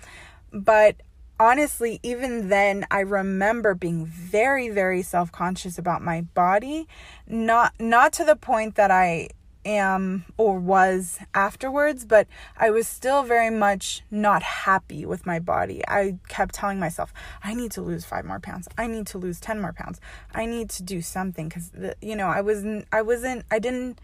But 0.52 0.98
honestly, 1.40 2.00
even 2.04 2.50
then, 2.50 2.86
I 2.92 3.00
remember 3.00 3.74
being 3.74 4.06
very, 4.06 4.70
very 4.70 5.02
self 5.02 5.32
conscious 5.32 5.78
about 5.78 6.02
my 6.02 6.22
body. 6.22 6.88
Not 7.28 7.74
not 7.80 8.14
to 8.14 8.24
the 8.24 8.36
point 8.36 8.76
that 8.76 8.92
I 8.92 9.30
am 9.66 10.26
or 10.38 10.60
was 10.60 11.20
afterwards, 11.34 12.06
but 12.06 12.28
I 12.58 12.70
was 12.70 12.88
still 12.88 13.24
very 13.24 13.50
much 13.50 14.04
not 14.10 14.44
happy 14.44 15.06
with 15.06 15.26
my 15.26 15.40
body. 15.40 15.82
I 15.88 16.18
kept 16.28 16.56
telling 16.56 16.80
myself, 16.80 17.14
I 17.44 17.54
need 17.54 17.72
to 17.72 17.82
lose 17.82 18.06
5 18.06 18.26
more 18.26 18.40
pounds. 18.40 18.68
I 18.78 18.88
need 18.88 19.08
to 19.08 19.18
lose 19.18 19.40
10 19.40 19.62
more 19.62 19.74
pounds. 19.74 20.00
I 20.34 20.46
need 20.46 20.70
to 20.72 20.84
do 20.84 21.02
something 21.02 21.50
cuz 21.50 21.72
you 22.02 22.16
know, 22.16 22.28
I 22.28 22.42
wasn't 22.42 22.88
I 22.92 23.02
wasn't 23.02 23.46
I 23.52 23.60
didn't 23.60 24.00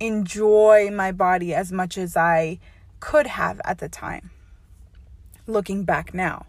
enjoy 0.00 0.90
my 0.92 1.12
body 1.12 1.54
as 1.54 1.72
much 1.72 1.96
as 1.96 2.16
I 2.16 2.58
could 3.00 3.26
have 3.26 3.60
at 3.64 3.78
the 3.78 3.88
time. 3.88 4.30
Looking 5.46 5.84
back 5.84 6.14
now. 6.14 6.46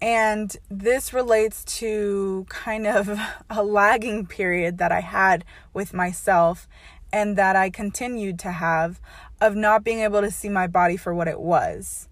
And 0.00 0.54
this 0.70 1.14
relates 1.14 1.64
to 1.78 2.44
kind 2.48 2.86
of 2.86 3.18
a 3.50 3.62
lagging 3.62 4.26
period 4.26 4.78
that 4.78 4.92
I 4.92 5.00
had 5.00 5.44
with 5.72 5.94
myself 5.94 6.68
and 7.16 7.36
that 7.36 7.56
I 7.56 7.70
continued 7.70 8.38
to 8.40 8.52
have 8.52 9.00
of 9.40 9.56
not 9.56 9.82
being 9.82 10.00
able 10.00 10.20
to 10.20 10.30
see 10.30 10.50
my 10.50 10.66
body 10.66 10.98
for 10.98 11.14
what 11.14 11.28
it 11.28 11.40
was. 11.40 12.10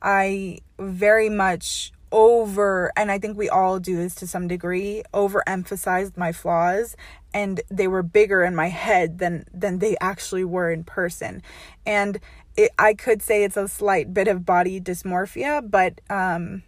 I 0.00 0.60
very 0.78 1.28
much 1.28 1.92
over 2.10 2.90
and 2.96 3.10
I 3.10 3.18
think 3.18 3.36
we 3.36 3.50
all 3.50 3.78
do 3.78 3.96
this 3.96 4.14
to 4.14 4.26
some 4.26 4.48
degree 4.48 5.02
overemphasized 5.12 6.16
my 6.16 6.32
flaws 6.32 6.96
and 7.34 7.60
they 7.68 7.86
were 7.86 8.02
bigger 8.02 8.44
in 8.44 8.54
my 8.54 8.68
head 8.68 9.18
than 9.18 9.44
than 9.52 9.80
they 9.80 9.96
actually 10.00 10.44
were 10.44 10.70
in 10.70 10.84
person 10.84 11.42
and 11.84 12.18
it, 12.56 12.70
I 12.78 12.94
could 12.94 13.20
say 13.20 13.44
it's 13.44 13.56
a 13.56 13.68
slight 13.68 14.14
bit 14.14 14.28
of 14.28 14.46
body 14.46 14.80
dysmorphia 14.80 15.68
but 15.68 16.00
um 16.08 16.62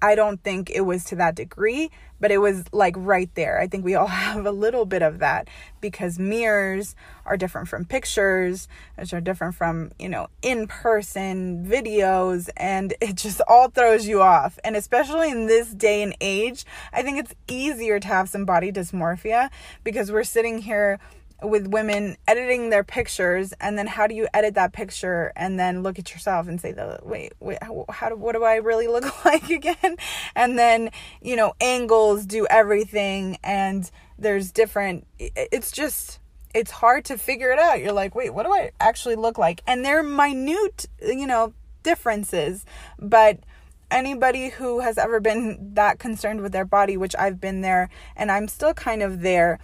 I 0.00 0.14
don't 0.14 0.42
think 0.42 0.70
it 0.70 0.82
was 0.82 1.04
to 1.06 1.16
that 1.16 1.34
degree, 1.34 1.90
but 2.20 2.30
it 2.30 2.38
was 2.38 2.64
like 2.72 2.94
right 2.96 3.32
there. 3.34 3.60
I 3.60 3.66
think 3.66 3.84
we 3.84 3.94
all 3.94 4.06
have 4.08 4.46
a 4.46 4.50
little 4.50 4.84
bit 4.84 5.02
of 5.02 5.18
that 5.18 5.48
because 5.80 6.18
mirrors 6.18 6.94
are 7.24 7.36
different 7.36 7.68
from 7.68 7.84
pictures, 7.84 8.68
which 8.96 9.12
are 9.12 9.20
different 9.20 9.54
from, 9.54 9.92
you 9.98 10.08
know, 10.08 10.28
in 10.42 10.66
person 10.66 11.66
videos, 11.66 12.48
and 12.56 12.94
it 13.00 13.16
just 13.16 13.40
all 13.48 13.68
throws 13.68 14.06
you 14.06 14.22
off. 14.22 14.58
And 14.64 14.76
especially 14.76 15.30
in 15.30 15.46
this 15.46 15.72
day 15.72 16.02
and 16.02 16.16
age, 16.20 16.64
I 16.92 17.02
think 17.02 17.18
it's 17.18 17.34
easier 17.48 18.00
to 18.00 18.08
have 18.08 18.28
some 18.28 18.44
body 18.44 18.72
dysmorphia 18.72 19.50
because 19.84 20.10
we're 20.10 20.24
sitting 20.24 20.58
here 20.58 20.98
with 21.42 21.68
women 21.68 22.16
editing 22.26 22.70
their 22.70 22.82
pictures 22.82 23.52
and 23.60 23.78
then 23.78 23.86
how 23.86 24.06
do 24.06 24.14
you 24.14 24.26
edit 24.34 24.54
that 24.54 24.72
picture 24.72 25.32
and 25.36 25.58
then 25.58 25.82
look 25.82 25.98
at 25.98 26.12
yourself 26.12 26.48
and 26.48 26.60
say 26.60 26.72
the 26.72 26.98
wait 27.02 27.32
wait 27.38 27.62
how, 27.62 27.84
how 27.88 28.08
do, 28.08 28.16
what 28.16 28.34
do 28.34 28.42
I 28.42 28.56
really 28.56 28.88
look 28.88 29.04
like 29.24 29.48
again? 29.48 29.96
And 30.34 30.58
then 30.58 30.90
you 31.22 31.36
know 31.36 31.54
angles 31.60 32.26
do 32.26 32.46
everything 32.50 33.38
and 33.44 33.88
there's 34.18 34.50
different 34.50 35.06
it's 35.18 35.70
just 35.70 36.18
it's 36.54 36.70
hard 36.70 37.04
to 37.04 37.18
figure 37.18 37.52
it 37.52 37.58
out. 37.58 37.80
You're 37.80 37.92
like 37.92 38.14
wait 38.14 38.34
what 38.34 38.44
do 38.44 38.52
I 38.52 38.72
actually 38.80 39.16
look 39.16 39.38
like? 39.38 39.62
And 39.66 39.84
they're 39.84 40.02
minute 40.02 40.86
you 41.00 41.26
know 41.26 41.52
differences 41.84 42.66
but 42.98 43.38
anybody 43.90 44.50
who 44.50 44.80
has 44.80 44.98
ever 44.98 45.20
been 45.20 45.74
that 45.74 45.98
concerned 45.98 46.40
with 46.40 46.52
their 46.52 46.64
body 46.64 46.96
which 46.96 47.14
I've 47.16 47.40
been 47.40 47.60
there 47.60 47.88
and 48.16 48.30
I'm 48.30 48.48
still 48.48 48.74
kind 48.74 49.02
of 49.02 49.20
there 49.20 49.60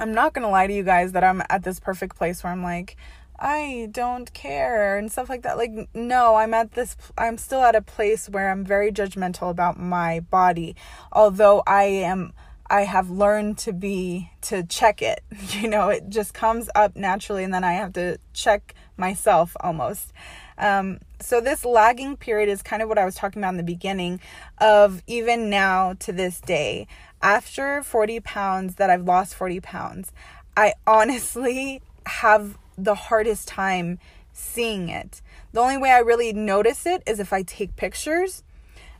I'm 0.00 0.14
not 0.14 0.32
going 0.32 0.44
to 0.44 0.48
lie 0.48 0.66
to 0.66 0.72
you 0.72 0.82
guys 0.82 1.12
that 1.12 1.22
I'm 1.22 1.42
at 1.50 1.62
this 1.62 1.78
perfect 1.78 2.16
place 2.16 2.42
where 2.42 2.52
I'm 2.52 2.62
like, 2.62 2.96
I 3.38 3.88
don't 3.92 4.32
care 4.32 4.96
and 4.96 5.12
stuff 5.12 5.28
like 5.28 5.42
that. 5.42 5.58
Like, 5.58 5.72
no, 5.94 6.36
I'm 6.36 6.54
at 6.54 6.72
this, 6.72 6.96
I'm 7.18 7.36
still 7.36 7.62
at 7.62 7.74
a 7.74 7.82
place 7.82 8.28
where 8.28 8.50
I'm 8.50 8.64
very 8.64 8.90
judgmental 8.92 9.50
about 9.50 9.78
my 9.78 10.20
body. 10.20 10.74
Although 11.12 11.62
I 11.66 11.84
am, 11.84 12.32
I 12.68 12.82
have 12.82 13.10
learned 13.10 13.58
to 13.58 13.74
be, 13.74 14.30
to 14.42 14.62
check 14.62 15.02
it. 15.02 15.22
You 15.60 15.68
know, 15.68 15.90
it 15.90 16.08
just 16.08 16.32
comes 16.32 16.70
up 16.74 16.96
naturally 16.96 17.44
and 17.44 17.52
then 17.52 17.64
I 17.64 17.72
have 17.74 17.92
to 17.94 18.18
check 18.32 18.74
myself 18.96 19.54
almost. 19.60 20.12
Um, 20.56 21.00
so 21.20 21.40
this 21.40 21.64
lagging 21.64 22.16
period 22.16 22.48
is 22.48 22.62
kind 22.62 22.82
of 22.82 22.88
what 22.88 22.98
I 22.98 23.04
was 23.04 23.14
talking 23.14 23.42
about 23.42 23.50
in 23.50 23.56
the 23.56 23.62
beginning 23.62 24.20
of 24.58 25.02
even 25.06 25.50
now 25.50 25.94
to 26.00 26.12
this 26.12 26.40
day 26.40 26.86
after 27.22 27.82
40 27.82 28.20
pounds 28.20 28.76
that 28.76 28.90
I've 28.90 29.04
lost 29.04 29.34
40 29.34 29.60
pounds, 29.60 30.12
I 30.56 30.74
honestly 30.86 31.82
have 32.06 32.58
the 32.76 32.94
hardest 32.94 33.48
time 33.48 33.98
seeing 34.32 34.88
it. 34.88 35.20
The 35.52 35.60
only 35.60 35.76
way 35.76 35.90
I 35.90 35.98
really 35.98 36.32
notice 36.32 36.86
it 36.86 37.02
is 37.06 37.20
if 37.20 37.32
I 37.32 37.42
take 37.42 37.76
pictures. 37.76 38.42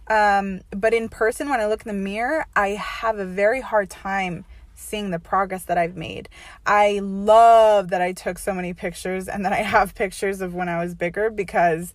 Um, 0.09 0.63
but 0.71 0.93
in 0.93 1.09
person, 1.09 1.49
when 1.49 1.61
I 1.61 1.67
look 1.67 1.87
in 1.87 1.89
the 1.89 2.03
mirror, 2.03 2.47
I 2.57 2.71
have 2.71 3.19
a 3.19 3.25
very 3.25 3.61
hard 3.61 3.89
time 3.91 4.45
seeing 4.75 5.11
the 5.11 5.19
progress 5.19 5.65
that 5.65 5.79
I've 5.79 5.97
made. 5.97 6.29
I 6.67 7.01
love 7.03 7.91
that 7.91 8.03
I 8.03 8.13
took 8.13 8.39
so 8.39 8.53
many 8.53 8.75
pictures 8.75 9.29
and 9.29 9.45
that 9.45 9.53
I 9.53 9.63
have 9.63 9.95
pictures 9.95 10.41
of 10.41 10.55
when 10.55 10.69
I 10.69 10.83
was 10.83 10.95
bigger 10.95 11.31
because 11.31 11.95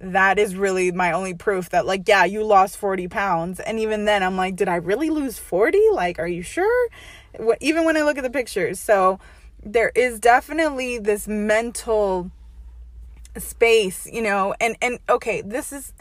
that 0.00 0.38
is 0.38 0.56
really 0.56 0.90
my 0.90 1.12
only 1.12 1.34
proof 1.34 1.70
that 1.70 1.84
like 1.86 2.08
yeah 2.08 2.24
you 2.24 2.42
lost 2.42 2.76
40 2.78 3.08
pounds. 3.08 3.60
And 3.60 3.78
even 3.78 4.04
then 4.06 4.22
i'm 4.22 4.36
like 4.36 4.56
did 4.56 4.68
i 4.68 4.76
really 4.76 5.10
lose 5.10 5.38
40 5.38 5.78
like 5.92 6.18
are 6.18 6.26
you 6.26 6.42
sure? 6.42 6.88
Even 7.60 7.84
when 7.84 7.96
i 7.96 8.02
look 8.02 8.18
at 8.18 8.24
the 8.24 8.30
pictures. 8.30 8.80
So 8.80 9.18
there 9.62 9.92
is 9.94 10.18
definitely 10.18 10.98
this 10.98 11.28
mental 11.28 12.30
space 13.36 14.06
you 14.10 14.22
know? 14.22 14.54
And 14.60 14.76
and 14.80 14.98
okay 15.08 15.42
this 15.42 15.72
is 15.72 15.92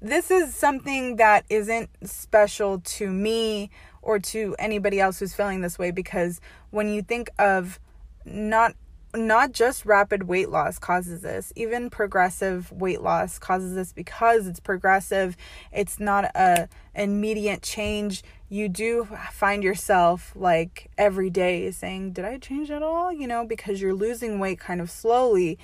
this 0.00 0.30
is 0.30 0.54
something 0.54 1.16
that 1.16 1.44
isn't 1.48 1.88
special 2.04 2.80
to 2.80 3.10
me 3.10 3.70
or 4.02 4.18
to 4.18 4.54
anybody 4.58 5.00
else 5.00 5.18
who's 5.18 5.34
feeling 5.34 5.62
this 5.62 5.78
way 5.78 5.90
because 5.90 6.40
when 6.70 6.88
you 6.88 7.02
think 7.02 7.30
of 7.38 7.80
not 8.24 8.74
not 9.16 9.52
just 9.52 9.84
rapid 9.84 10.24
weight 10.24 10.50
loss 10.50 10.78
causes 10.78 11.22
this, 11.22 11.52
even 11.56 11.90
progressive 11.90 12.70
weight 12.72 13.00
loss 13.02 13.38
causes 13.38 13.74
this 13.74 13.92
because 13.92 14.46
it's 14.46 14.60
progressive. 14.60 15.36
It's 15.72 15.98
not 15.98 16.24
a 16.34 16.68
immediate 16.94 17.62
change. 17.62 18.22
You 18.48 18.68
do 18.68 19.08
find 19.32 19.62
yourself 19.64 20.32
like 20.36 20.90
every 20.96 21.30
day 21.30 21.70
saying, 21.70 22.12
"Did 22.12 22.24
I 22.24 22.38
change 22.38 22.70
at 22.70 22.82
all?" 22.82 23.12
you 23.12 23.26
know, 23.26 23.44
because 23.44 23.80
you're 23.80 23.94
losing 23.94 24.38
weight 24.38 24.60
kind 24.60 24.80
of 24.80 24.90
slowly 24.90 25.58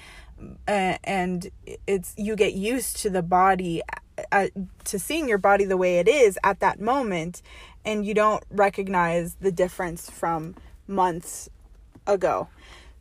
and 0.67 1.51
it's 1.87 2.15
you 2.17 2.37
get 2.37 2.55
used 2.55 2.97
to 2.99 3.11
the 3.11 3.23
body 3.23 3.83
uh, 4.31 4.49
to 4.85 4.99
seeing 4.99 5.29
your 5.29 5.39
body 5.39 5.65
the 5.65 5.77
way 5.77 5.99
it 5.99 6.09
is 6.09 6.39
at 6.45 6.61
that 6.61 6.81
moment 6.81 7.43
and 7.85 8.05
you 8.05 8.15
don't 8.15 8.45
recognize 8.51 9.37
the 9.41 9.53
difference 9.53 10.11
from 10.11 10.55
months 10.87 11.49
ago. 12.07 12.49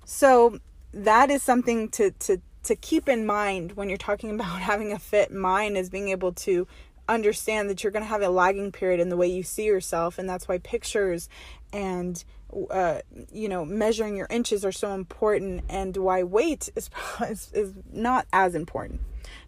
So 0.05 0.59
that 0.93 1.29
is 1.29 1.41
something 1.41 1.89
to 1.89 2.11
to 2.11 2.41
to 2.63 2.75
keep 2.75 3.09
in 3.09 3.25
mind 3.25 3.73
when 3.73 3.89
you're 3.89 3.97
talking 3.97 4.31
about 4.35 4.59
having 4.59 4.91
a 4.91 4.99
fit 4.99 5.31
mind 5.31 5.77
is 5.77 5.89
being 5.89 6.09
able 6.09 6.33
to 6.33 6.67
understand 7.09 7.69
that 7.69 7.83
you're 7.83 7.91
going 7.91 8.03
to 8.03 8.09
have 8.09 8.21
a 8.21 8.29
lagging 8.29 8.71
period 8.71 8.99
in 8.99 9.09
the 9.09 9.17
way 9.17 9.27
you 9.27 9.43
see 9.43 9.65
yourself 9.65 10.17
and 10.17 10.29
that's 10.29 10.47
why 10.47 10.57
pictures 10.59 11.27
and 11.73 12.23
uh, 12.69 12.99
you 13.33 13.49
know 13.49 13.65
measuring 13.65 14.15
your 14.15 14.27
inches 14.29 14.63
are 14.63 14.71
so 14.71 14.93
important 14.93 15.63
and 15.67 15.97
why 15.97 16.23
weight 16.23 16.69
is, 16.75 16.89
is 17.27 17.51
is 17.53 17.73
not 17.91 18.27
as 18.31 18.55
important 18.55 19.01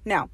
now 0.04 0.30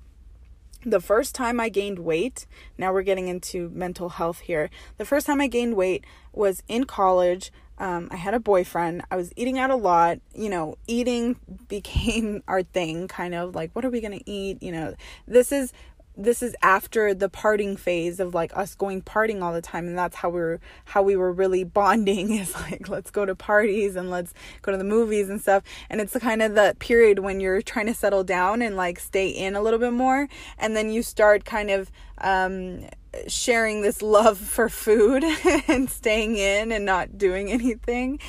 the 0.85 1.01
first 1.01 1.35
time 1.35 1.59
I 1.59 1.67
gained 1.67 1.99
weight, 1.99 2.47
now 2.77 2.93
we're 2.93 3.01
getting 3.03 3.27
into 3.27 3.69
mental 3.69 4.09
health 4.09 4.39
here. 4.39 4.69
The 4.97 5.03
first 5.03 5.27
time 5.27 5.41
I 5.41 5.47
gained 5.47 5.75
weight 5.75 6.05
was 6.31 6.63
in 6.69 6.85
college. 6.85 7.51
Um, 7.79 8.09
I 8.11 8.17
had 8.17 8.33
a 8.33 8.39
boyfriend. 8.39 9.03
I 9.09 9.15
was 9.15 9.31
eating 9.35 9.57
out 9.57 9.71
a 9.71 9.75
lot. 9.75 10.19
You 10.35 10.49
know, 10.49 10.77
eating 10.87 11.37
became 11.67 12.43
our 12.47 12.63
thing, 12.63 13.07
kind 13.07 13.33
of 13.33 13.55
like, 13.55 13.71
what 13.73 13.85
are 13.85 13.89
we 13.89 14.01
going 14.01 14.17
to 14.17 14.29
eat? 14.29 14.61
You 14.61 14.71
know, 14.71 14.95
this 15.27 15.51
is 15.51 15.73
this 16.19 16.43
is 16.43 16.53
after 16.61 17.13
the 17.13 17.29
parting 17.29 17.77
phase 17.77 18.19
of 18.19 18.33
like 18.33 18.55
us 18.55 18.75
going 18.75 19.01
partying 19.01 19.41
all 19.41 19.53
the 19.53 19.61
time 19.61 19.87
and 19.87 19.97
that's 19.97 20.17
how 20.17 20.29
we 20.29 20.39
are 20.41 20.59
how 20.83 21.01
we 21.01 21.15
were 21.15 21.31
really 21.31 21.63
bonding 21.63 22.33
is 22.37 22.53
like 22.55 22.89
let's 22.89 23.09
go 23.09 23.25
to 23.25 23.33
parties 23.33 23.95
and 23.95 24.09
let's 24.09 24.33
go 24.61 24.71
to 24.71 24.77
the 24.77 24.83
movies 24.83 25.29
and 25.29 25.39
stuff 25.39 25.63
and 25.89 26.01
it's 26.01 26.15
kind 26.17 26.41
of 26.41 26.55
the 26.55 26.75
period 26.79 27.19
when 27.19 27.39
you're 27.39 27.61
trying 27.61 27.85
to 27.85 27.93
settle 27.93 28.23
down 28.23 28.61
and 28.61 28.75
like 28.75 28.99
stay 28.99 29.29
in 29.29 29.55
a 29.55 29.61
little 29.61 29.79
bit 29.79 29.93
more 29.93 30.27
and 30.57 30.75
then 30.75 30.91
you 30.91 31.01
start 31.01 31.45
kind 31.45 31.69
of 31.69 31.89
um 32.17 32.81
sharing 33.27 33.81
this 33.81 34.01
love 34.01 34.37
for 34.37 34.69
food 34.69 35.23
and 35.67 35.89
staying 35.89 36.35
in 36.35 36.71
and 36.71 36.85
not 36.85 37.17
doing 37.17 37.51
anything 37.51 38.19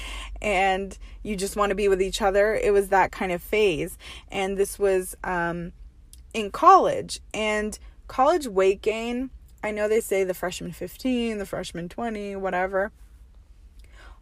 and 0.40 0.96
you 1.22 1.36
just 1.36 1.56
want 1.56 1.70
to 1.70 1.74
be 1.74 1.88
with 1.88 2.00
each 2.00 2.22
other 2.22 2.54
it 2.54 2.72
was 2.72 2.88
that 2.88 3.12
kind 3.12 3.32
of 3.32 3.42
phase. 3.42 3.98
And 4.28 4.56
this 4.56 4.78
was 4.78 5.16
um 5.22 5.72
in 6.32 6.50
college 6.50 7.20
and 7.34 7.78
college 8.06 8.46
weight 8.46 8.80
gain 8.82 9.30
i 9.62 9.70
know 9.70 9.88
they 9.88 10.00
say 10.00 10.24
the 10.24 10.34
freshman 10.34 10.72
15 10.72 11.38
the 11.38 11.46
freshman 11.46 11.88
20 11.88 12.36
whatever. 12.36 12.92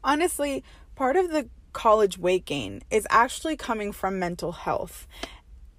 Honestly 0.03 0.65
part 0.97 1.17
of 1.17 1.31
the 1.31 1.49
college 1.73 2.19
weight 2.19 2.45
gain 2.45 2.83
is 2.91 3.07
actually 3.11 3.57
coming 3.57 3.93
from 3.93 4.19
mental 4.19 4.53
health 4.53 5.07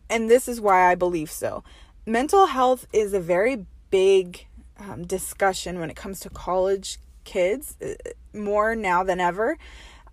and 0.10 0.30
this 0.30 0.48
is 0.48 0.62
why 0.62 0.90
i 0.90 0.96
believe 0.96 1.30
so. 1.30 1.64
Mental 2.06 2.48
health 2.48 2.88
is 2.94 3.14
a 3.14 3.20
very 3.20 3.66
big 3.92 4.48
um, 4.80 5.06
discussion 5.06 5.80
when 5.80 5.90
it 5.90 5.96
comes 5.96 6.20
to 6.22 6.30
college 6.30 7.00
kids 7.24 7.76
uh, 7.82 7.94
more 8.34 8.76
now 8.76 9.04
than 9.04 9.20
ever 9.20 9.58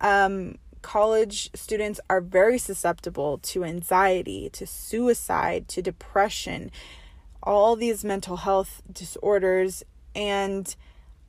um, 0.01 0.57
college 0.81 1.49
students 1.53 1.99
are 2.09 2.21
very 2.21 2.57
susceptible 2.57 3.39
to 3.39 3.63
anxiety, 3.63 4.49
to 4.51 4.65
suicide, 4.65 5.67
to 5.67 5.81
depression, 5.81 6.71
all 7.43 7.75
these 7.75 8.03
mental 8.05 8.37
health 8.37 8.81
disorders. 8.91 9.83
And 10.15 10.73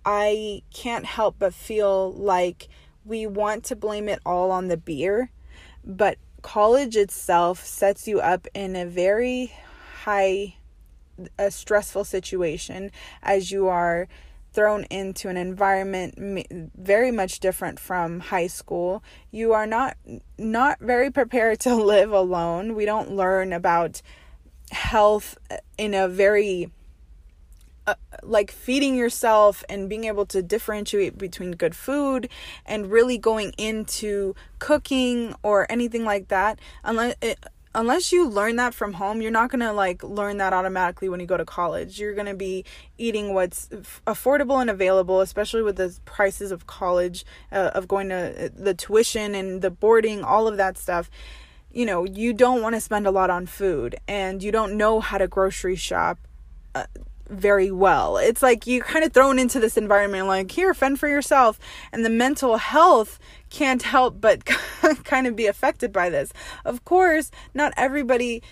I 0.05 0.63
can't 0.73 1.05
help 1.05 1.37
but 1.39 1.55
feel 1.55 2.13
like 2.13 2.69
we 3.05 3.27
want 3.27 3.65
to 3.65 3.77
blame 3.77 4.09
it 4.09 4.21
all 4.25 4.51
on 4.51 4.69
the 4.69 4.77
beer, 4.77 5.31
but 5.85 6.19
college 6.43 6.97
itself 6.97 7.65
sets 7.65 8.07
you 8.07 8.21
up 8.21 8.47
in 8.55 8.77
a 8.77 8.87
very 8.87 9.53
high, 10.05 10.55
a 11.39 11.51
stressful 11.51 12.05
situation 12.05 12.91
as 13.23 13.51
you 13.51 13.69
are 13.69 14.09
thrown 14.53 14.85
into 14.85 15.29
an 15.29 15.37
environment 15.37 16.15
very 16.77 17.11
much 17.11 17.39
different 17.39 17.79
from 17.79 18.21
high 18.21 18.47
school. 18.47 19.03
You 19.31 19.53
are 19.53 19.67
not 19.67 19.97
not 20.39 20.81
very 20.81 21.11
prepared 21.11 21.61
to 21.61 21.75
live 21.95 22.13
alone. 22.13 22.75
We 22.75 22.85
don't 22.85 23.13
learn 23.13 23.53
about 23.53 24.03
health 24.71 25.39
in 25.77 25.95
a 25.95 26.09
very 26.09 26.71
uh, 27.87 27.95
like 28.23 28.51
feeding 28.51 28.97
yourself 28.97 29.65
and 29.69 29.89
being 29.89 30.05
able 30.05 30.27
to 30.27 30.43
differentiate 30.43 31.17
between 31.17 31.53
good 31.53 31.75
food 31.75 32.29
and 32.67 32.91
really 32.91 33.17
going 33.17 33.53
into 33.57 34.35
cooking 34.59 35.35
or 35.43 35.71
anything 35.73 36.05
like 36.05 36.29
that. 36.29 36.59
Unless 36.85 37.15
it, 37.23 37.39
unless 37.75 38.13
you 38.13 38.29
learn 38.29 38.57
that 38.57 38.75
from 38.75 38.95
home, 38.95 39.21
you're 39.21 39.31
not 39.31 39.51
going 39.51 39.61
to 39.61 39.73
like 39.73 40.03
learn 40.03 40.39
that 40.39 40.53
automatically 40.53 41.09
when 41.09 41.21
you 41.21 41.27
go 41.27 41.37
to 41.37 41.45
college. 41.45 41.99
You're 41.99 42.15
going 42.15 42.27
to 42.27 42.35
be 42.35 42.65
eating 42.97 43.35
what's 43.35 43.69
affordable 44.07 44.61
and 44.61 44.71
available, 44.71 45.21
especially 45.21 45.63
with 45.63 45.77
the 45.77 45.97
prices 46.05 46.51
of 46.51 46.67
college, 46.67 47.25
uh, 47.53 47.71
of 47.75 47.89
going 47.89 48.09
to 48.09 48.47
uh, 48.47 48.49
the 48.57 48.75
tuition 48.75 49.35
and 49.35 49.63
the 49.63 49.71
boarding, 49.71 50.23
all 50.23 50.47
of 50.47 50.57
that 50.57 50.79
stuff. 50.79 51.11
You 51.71 51.87
know, 51.87 52.05
you 52.05 52.33
don't 52.33 52.63
want 52.63 52.75
to 52.75 52.81
spend 52.81 53.07
a 53.07 53.11
lot 53.11 53.31
on 53.31 53.47
food 53.47 53.97
and 54.09 54.43
you 54.43 54.51
don't 54.51 54.77
know 54.77 55.01
how 55.01 55.19
to 55.19 55.29
grocery 55.29 55.77
shop. 55.77 56.19
Uh, 56.75 56.85
very 57.29 57.71
well. 57.71 58.17
It's 58.17 58.43
like 58.43 58.67
you're 58.67 58.85
kind 58.85 59.05
of 59.05 59.13
thrown 59.13 59.39
into 59.39 59.61
this 59.61 59.77
environment 59.77 60.27
like 60.27 60.51
here 60.51 60.75
fend 60.75 60.99
for 60.99 61.09
yourself 61.09 61.59
and 61.93 62.05
the 62.05 62.11
mental 62.11 62.57
health 62.57 63.19
can't 63.51 63.83
help 63.83 64.21
but 64.21 64.45
kind 65.05 65.27
of 65.27 65.37
be 65.37 65.47
affected 65.47 65.93
by 65.93 66.11
this. 66.11 66.33
Of 66.65 66.85
course, 66.85 67.31
not 67.55 67.73
everybody 67.77 68.43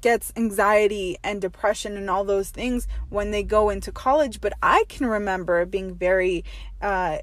gets 0.00 0.32
anxiety 0.36 1.16
and 1.22 1.40
depression 1.40 1.96
and 1.96 2.08
all 2.08 2.24
those 2.24 2.50
things 2.50 2.86
when 3.08 3.30
they 3.30 3.42
go 3.42 3.70
into 3.70 3.92
college 3.92 4.40
but 4.40 4.52
i 4.62 4.84
can 4.88 5.06
remember 5.06 5.64
being 5.64 5.94
very 5.94 6.44
uh, 6.80 7.18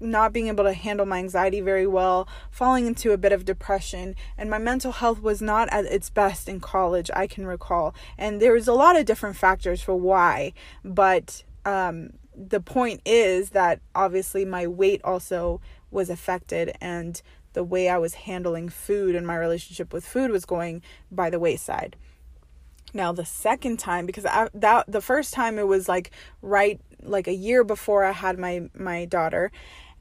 not 0.00 0.32
being 0.32 0.48
able 0.48 0.64
to 0.64 0.72
handle 0.72 1.04
my 1.04 1.18
anxiety 1.18 1.60
very 1.60 1.86
well 1.86 2.26
falling 2.50 2.86
into 2.86 3.12
a 3.12 3.18
bit 3.18 3.32
of 3.32 3.44
depression 3.44 4.14
and 4.38 4.48
my 4.48 4.58
mental 4.58 4.92
health 4.92 5.20
was 5.20 5.42
not 5.42 5.68
at 5.70 5.84
its 5.84 6.08
best 6.08 6.48
in 6.48 6.58
college 6.58 7.10
i 7.14 7.26
can 7.26 7.46
recall. 7.46 7.94
And 8.16 8.40
there 8.40 8.52
was 8.52 8.66
a 8.66 8.72
lot 8.72 8.96
of 8.96 9.04
different 9.04 9.36
factors 9.36 9.82
for 9.82 9.94
why 9.94 10.52
but 10.82 11.44
um, 11.66 12.10
the 12.36 12.60
point 12.60 13.00
is 13.04 13.50
that 13.50 13.80
obviously 13.94 14.44
my 14.44 14.66
weight 14.66 15.00
also 15.04 15.60
was 15.90 16.10
affected 16.10 16.76
and 16.80 17.22
the 17.54 17.64
way 17.64 17.88
I 17.88 17.98
was 17.98 18.14
handling 18.14 18.68
food 18.68 19.14
and 19.14 19.26
my 19.26 19.36
relationship 19.36 19.92
with 19.92 20.06
food 20.06 20.30
was 20.30 20.44
going 20.44 20.82
by 21.10 21.30
the 21.30 21.40
wayside. 21.40 21.96
Now 22.92 23.10
the 23.12 23.24
second 23.24 23.78
time 23.78 24.06
because 24.06 24.26
I, 24.26 24.48
that 24.54 24.84
the 24.86 25.00
first 25.00 25.34
time 25.34 25.58
it 25.58 25.66
was 25.66 25.88
like 25.88 26.12
right 26.42 26.80
like 27.02 27.26
a 27.26 27.34
year 27.34 27.64
before 27.64 28.04
I 28.04 28.12
had 28.12 28.38
my 28.38 28.68
my 28.74 29.04
daughter 29.04 29.50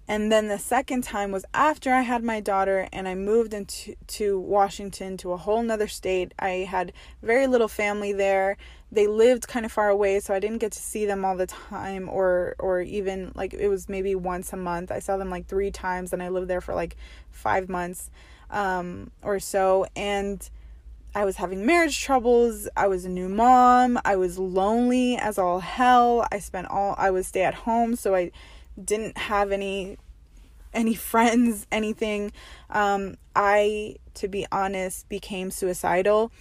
and 0.07 0.31
then 0.31 0.49
the 0.49 0.59
second 0.59 1.03
time 1.03 1.31
was 1.31 1.45
after 1.53 1.93
I 1.93 2.01
had 2.01 2.23
my 2.23 2.41
daughter 2.41 2.89
and 2.91 3.07
I 3.07 3.15
moved 3.15 3.53
into 3.53 3.95
to 4.07 4.37
Washington 4.37 5.15
to 5.17 5.31
a 5.31 5.37
whole 5.37 5.63
nother 5.63 5.87
state. 5.87 6.33
I 6.37 6.67
had 6.69 6.91
very 7.21 7.47
little 7.47 7.69
family 7.69 8.11
there. 8.11 8.57
They 8.91 9.07
lived 9.07 9.47
kind 9.47 9.65
of 9.65 9.71
far 9.71 9.89
away, 9.89 10.19
so 10.19 10.33
I 10.33 10.39
didn't 10.39 10.57
get 10.57 10.73
to 10.73 10.79
see 10.79 11.05
them 11.05 11.23
all 11.23 11.37
the 11.37 11.47
time 11.47 12.09
or 12.09 12.55
or 12.59 12.81
even 12.81 13.31
like 13.33 13.53
it 13.53 13.69
was 13.69 13.87
maybe 13.87 14.13
once 14.13 14.51
a 14.51 14.57
month. 14.57 14.91
I 14.91 14.99
saw 14.99 15.15
them 15.15 15.29
like 15.29 15.47
three 15.47 15.71
times 15.71 16.11
and 16.11 16.21
I 16.21 16.27
lived 16.29 16.49
there 16.49 16.61
for 16.61 16.75
like 16.75 16.97
five 17.31 17.69
months 17.69 18.11
um, 18.49 19.09
or 19.21 19.39
so. 19.39 19.85
And 19.95 20.47
I 21.15 21.25
was 21.25 21.37
having 21.37 21.65
marriage 21.65 22.01
troubles. 22.01 22.67
I 22.75 22.87
was 22.87 23.05
a 23.05 23.09
new 23.09 23.29
mom. 23.29 23.99
I 24.03 24.15
was 24.15 24.37
lonely 24.37 25.15
as 25.15 25.37
all 25.37 25.59
hell. 25.59 26.27
I 26.31 26.39
spent 26.39 26.67
all 26.67 26.95
I 26.97 27.11
was 27.11 27.27
stay 27.27 27.43
at 27.43 27.53
home, 27.53 27.95
so 27.95 28.15
I 28.15 28.31
didn't 28.81 29.17
have 29.17 29.51
any 29.51 29.97
any 30.73 30.95
friends, 30.95 31.67
anything. 31.71 32.31
Um, 32.69 33.15
I, 33.35 33.97
to 34.15 34.27
be 34.27 34.45
honest, 34.51 35.07
became 35.09 35.51
suicidal. 35.51 36.31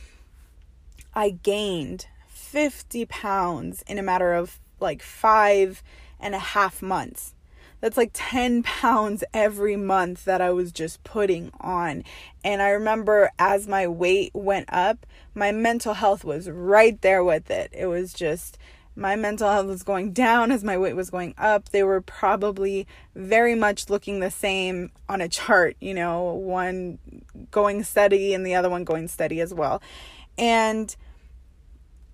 I 1.15 1.31
gained 1.31 2.07
50 2.29 3.05
pounds 3.07 3.83
in 3.87 3.99
a 3.99 4.03
matter 4.03 4.33
of 4.33 4.59
like 4.81 5.03
five 5.03 5.83
and 6.19 6.35
a 6.35 6.39
half 6.39 6.83
months. 6.83 7.35
That's 7.81 7.97
like 7.97 8.11
10 8.15 8.63
pounds 8.63 9.25
every 9.35 9.77
month 9.77 10.25
that 10.25 10.41
I 10.41 10.51
was 10.51 10.73
just 10.73 11.05
putting 11.05 11.51
on. 11.61 12.05
And 12.45 12.63
I 12.63 12.71
remember 12.71 13.31
as 13.39 13.69
my 13.69 13.87
weight 13.87 14.33
went 14.35 14.73
up, 14.73 15.05
my 15.35 15.53
mental 15.53 15.95
health 15.95 16.25
was 16.25 16.49
right 16.49 17.01
there 17.03 17.25
with 17.25 17.51
it. 17.51 17.71
It 17.73 17.87
was 17.87 18.13
just 18.13 18.57
my 18.95 19.17
mental 19.17 19.51
health 19.51 19.67
was 19.67 19.83
going 19.83 20.13
down 20.13 20.53
as 20.53 20.63
my 20.63 20.77
weight 20.77 20.95
was 20.95 21.11
going 21.11 21.35
up. 21.39 21.71
They 21.71 21.83
were 21.83 22.01
probably 22.01 22.87
very 23.15 23.55
much 23.55 23.89
looking 23.89 24.21
the 24.21 24.31
same 24.31 24.91
on 25.09 25.21
a 25.21 25.29
chart, 25.29 25.77
you 25.81 25.95
know, 25.95 26.35
one 26.35 26.99
going 27.51 27.85
steady 27.85 28.35
and 28.35 28.47
the 28.47 28.55
other 28.55 28.69
one 28.69 28.85
going 28.85 29.09
steady 29.09 29.41
as 29.41 29.55
well. 29.55 29.83
And 30.37 30.95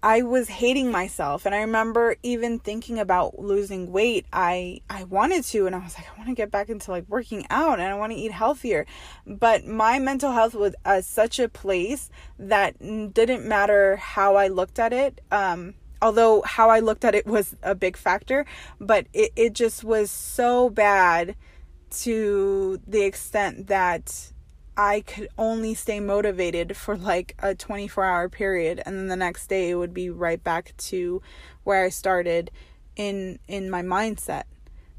I 0.01 0.23
was 0.23 0.49
hating 0.49 0.93
myself 0.93 1.45
and 1.45 1.53
I 1.53 1.61
remember 1.61 2.15
even 2.23 2.61
thinking 2.61 3.01
about 3.01 3.41
losing 3.41 3.91
weight. 3.91 4.27
I 4.33 4.83
I 4.89 5.03
wanted 5.05 5.43
to 5.47 5.67
and 5.67 5.75
I 5.75 5.81
was 5.81 5.97
like 5.99 6.07
I 6.09 6.17
want 6.17 6.29
to 6.29 6.37
get 6.37 6.53
back 6.53 6.69
into 6.69 6.93
like 6.93 7.05
working 7.09 7.45
out 7.51 7.81
and 7.81 7.89
I 7.89 7.95
want 7.95 8.13
to 8.13 8.19
eat 8.19 8.31
healthier. 8.31 8.87
But 9.27 9.67
my 9.67 9.99
mental 9.99 10.31
health 10.31 10.55
was 10.55 10.75
such 11.05 11.41
a 11.41 11.49
place 11.49 12.11
that 12.39 12.79
didn't 12.79 13.45
matter 13.45 13.97
how 13.97 14.37
I 14.37 14.47
looked 14.47 14.79
at 14.79 14.93
it. 14.93 15.21
Um 15.33 15.75
although 16.01 16.43
how 16.43 16.71
I 16.71 16.81
looked 16.81 17.05
at 17.05 17.15
it 17.15 17.27
was 17.27 17.57
a 17.63 17.75
big 17.75 17.97
factor, 17.97 18.45
but 18.81 19.07
it, 19.13 19.33
it 19.37 19.53
just 19.55 19.85
was 19.85 20.11
so 20.11 20.71
bad 20.71 21.35
to 21.91 22.81
the 22.87 23.03
extent 23.03 23.69
that 23.69 24.33
I 24.77 25.01
could 25.01 25.29
only 25.37 25.75
stay 25.75 25.99
motivated 25.99 26.77
for 26.77 26.97
like 26.97 27.35
a 27.41 27.55
24 27.55 28.05
hour 28.05 28.29
period 28.29 28.81
and 28.87 28.97
then 28.97 29.09
the 29.09 29.17
next 29.17 29.49
day 29.49 29.71
it 29.71 29.75
would 29.75 29.93
be 29.93 30.09
right 30.09 30.43
back 30.43 30.75
to 30.77 31.21
where 31.65 31.85
I 31.85 31.89
started 31.89 32.51
in 32.95 33.39
in 33.49 33.71
my 33.71 33.83
mindset. 33.83 34.45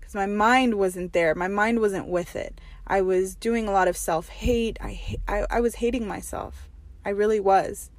Cuz 0.02 0.14
my 0.14 0.26
mind 0.26 0.76
wasn't 0.76 1.14
there. 1.14 1.34
My 1.34 1.48
mind 1.48 1.80
wasn't 1.80 2.08
with 2.08 2.36
it. 2.36 2.60
I 2.88 3.02
was 3.02 3.36
doing 3.36 3.68
a 3.68 3.72
lot 3.72 3.88
of 3.88 3.96
self-hate. 3.96 4.78
I 4.82 5.18
I 5.28 5.46
I 5.50 5.62
was 5.62 5.76
hating 5.76 6.08
myself. 6.08 6.68
I 7.06 7.12
really 7.12 7.40
was. 7.40 7.90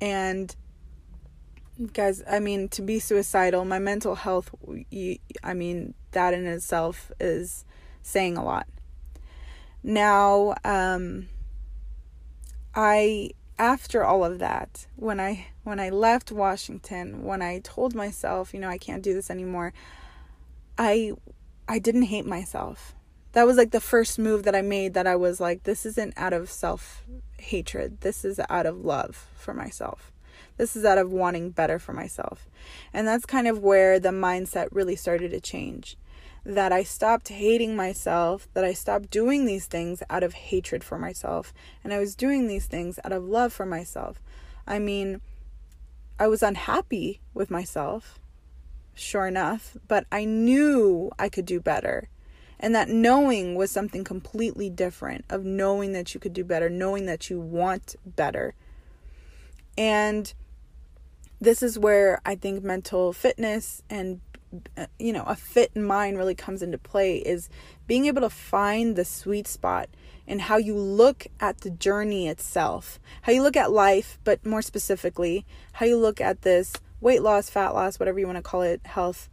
And 0.00 0.56
guys 1.92 2.22
i 2.30 2.38
mean 2.38 2.68
to 2.68 2.80
be 2.80 2.98
suicidal 2.98 3.64
my 3.64 3.78
mental 3.78 4.14
health 4.14 4.50
i 5.44 5.54
mean 5.54 5.94
that 6.12 6.32
in 6.32 6.46
itself 6.46 7.12
is 7.20 7.66
saying 8.02 8.38
a 8.38 8.44
lot. 8.44 8.66
Now 9.82 10.54
um 10.64 11.28
i 12.74 13.30
after 13.58 14.02
all 14.04 14.24
of 14.24 14.38
that 14.38 14.86
when 14.96 15.20
i 15.20 15.46
when 15.64 15.80
i 15.80 15.88
left 15.88 16.30
washington 16.30 17.24
when 17.24 17.40
i 17.40 17.58
told 17.60 17.94
myself 17.94 18.52
you 18.52 18.60
know 18.60 18.68
i 18.68 18.76
can't 18.76 19.02
do 19.02 19.14
this 19.14 19.30
anymore 19.30 19.72
i 20.76 21.12
i 21.68 21.78
didn't 21.78 22.02
hate 22.02 22.26
myself. 22.26 22.94
That 23.32 23.46
was 23.46 23.58
like 23.58 23.70
the 23.70 23.80
first 23.82 24.18
move 24.18 24.44
that 24.44 24.54
i 24.54 24.62
made 24.62 24.94
that 24.94 25.06
i 25.06 25.16
was 25.16 25.40
like 25.40 25.64
this 25.64 25.84
isn't 25.84 26.14
out 26.16 26.32
of 26.32 26.50
self 26.50 27.04
hatred 27.38 28.00
this 28.00 28.24
is 28.24 28.40
out 28.48 28.64
of 28.64 28.82
love 28.82 29.26
for 29.36 29.52
myself 29.52 30.10
this 30.56 30.76
is 30.76 30.84
out 30.84 30.98
of 30.98 31.10
wanting 31.10 31.50
better 31.50 31.78
for 31.78 31.92
myself. 31.92 32.48
And 32.92 33.06
that's 33.06 33.26
kind 33.26 33.46
of 33.46 33.58
where 33.58 33.98
the 33.98 34.10
mindset 34.10 34.68
really 34.70 34.96
started 34.96 35.30
to 35.30 35.40
change. 35.40 35.96
That 36.44 36.72
I 36.72 36.84
stopped 36.84 37.28
hating 37.28 37.74
myself, 37.74 38.48
that 38.54 38.64
I 38.64 38.72
stopped 38.72 39.10
doing 39.10 39.46
these 39.46 39.66
things 39.66 40.02
out 40.08 40.22
of 40.22 40.34
hatred 40.34 40.84
for 40.84 40.98
myself, 40.98 41.52
and 41.82 41.92
I 41.92 41.98
was 41.98 42.14
doing 42.14 42.46
these 42.46 42.66
things 42.66 42.98
out 43.04 43.12
of 43.12 43.24
love 43.24 43.52
for 43.52 43.66
myself. 43.66 44.20
I 44.66 44.78
mean, 44.78 45.20
I 46.18 46.28
was 46.28 46.42
unhappy 46.42 47.20
with 47.34 47.50
myself, 47.50 48.18
sure 48.94 49.26
enough, 49.26 49.76
but 49.86 50.06
I 50.10 50.24
knew 50.24 51.10
I 51.18 51.28
could 51.28 51.46
do 51.46 51.60
better. 51.60 52.08
And 52.58 52.74
that 52.74 52.88
knowing 52.88 53.54
was 53.54 53.70
something 53.70 54.02
completely 54.02 54.70
different 54.70 55.26
of 55.28 55.44
knowing 55.44 55.92
that 55.92 56.14
you 56.14 56.20
could 56.20 56.32
do 56.32 56.42
better, 56.42 56.70
knowing 56.70 57.04
that 57.06 57.28
you 57.28 57.38
want 57.38 57.96
better. 58.06 58.54
And 59.76 60.32
this 61.40 61.62
is 61.62 61.78
where 61.78 62.20
I 62.24 62.34
think 62.34 62.64
mental 62.64 63.12
fitness 63.12 63.82
and 63.90 64.20
uh, 64.76 64.86
you 64.98 65.12
know, 65.12 65.24
a 65.24 65.34
fit 65.34 65.76
mind 65.76 66.16
really 66.18 66.34
comes 66.34 66.62
into 66.62 66.78
play 66.78 67.18
is 67.18 67.48
being 67.86 68.06
able 68.06 68.22
to 68.22 68.30
find 68.30 68.96
the 68.96 69.04
sweet 69.04 69.46
spot 69.46 69.88
in 70.26 70.38
how 70.40 70.56
you 70.56 70.76
look 70.76 71.26
at 71.40 71.60
the 71.60 71.70
journey 71.70 72.28
itself, 72.28 72.98
how 73.22 73.32
you 73.32 73.42
look 73.42 73.56
at 73.56 73.70
life, 73.70 74.18
but 74.24 74.44
more 74.44 74.62
specifically, 74.62 75.44
how 75.74 75.86
you 75.86 75.96
look 75.96 76.20
at 76.20 76.42
this 76.42 76.74
weight 77.00 77.22
loss, 77.22 77.50
fat 77.50 77.74
loss, 77.74 77.98
whatever 77.98 78.18
you 78.18 78.26
want 78.26 78.36
to 78.36 78.42
call 78.42 78.62
it, 78.62 78.80
health 78.84 79.28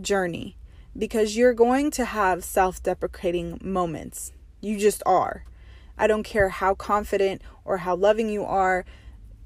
journey. 0.00 0.56
Because 0.96 1.36
you're 1.36 1.54
going 1.54 1.90
to 1.92 2.04
have 2.04 2.44
self 2.44 2.82
deprecating 2.82 3.58
moments. 3.62 4.32
You 4.60 4.78
just 4.78 5.02
are. 5.04 5.44
I 5.98 6.06
don't 6.06 6.22
care 6.22 6.48
how 6.48 6.74
confident 6.74 7.42
or 7.64 7.78
how 7.78 7.96
loving 7.96 8.28
you 8.28 8.44
are, 8.44 8.84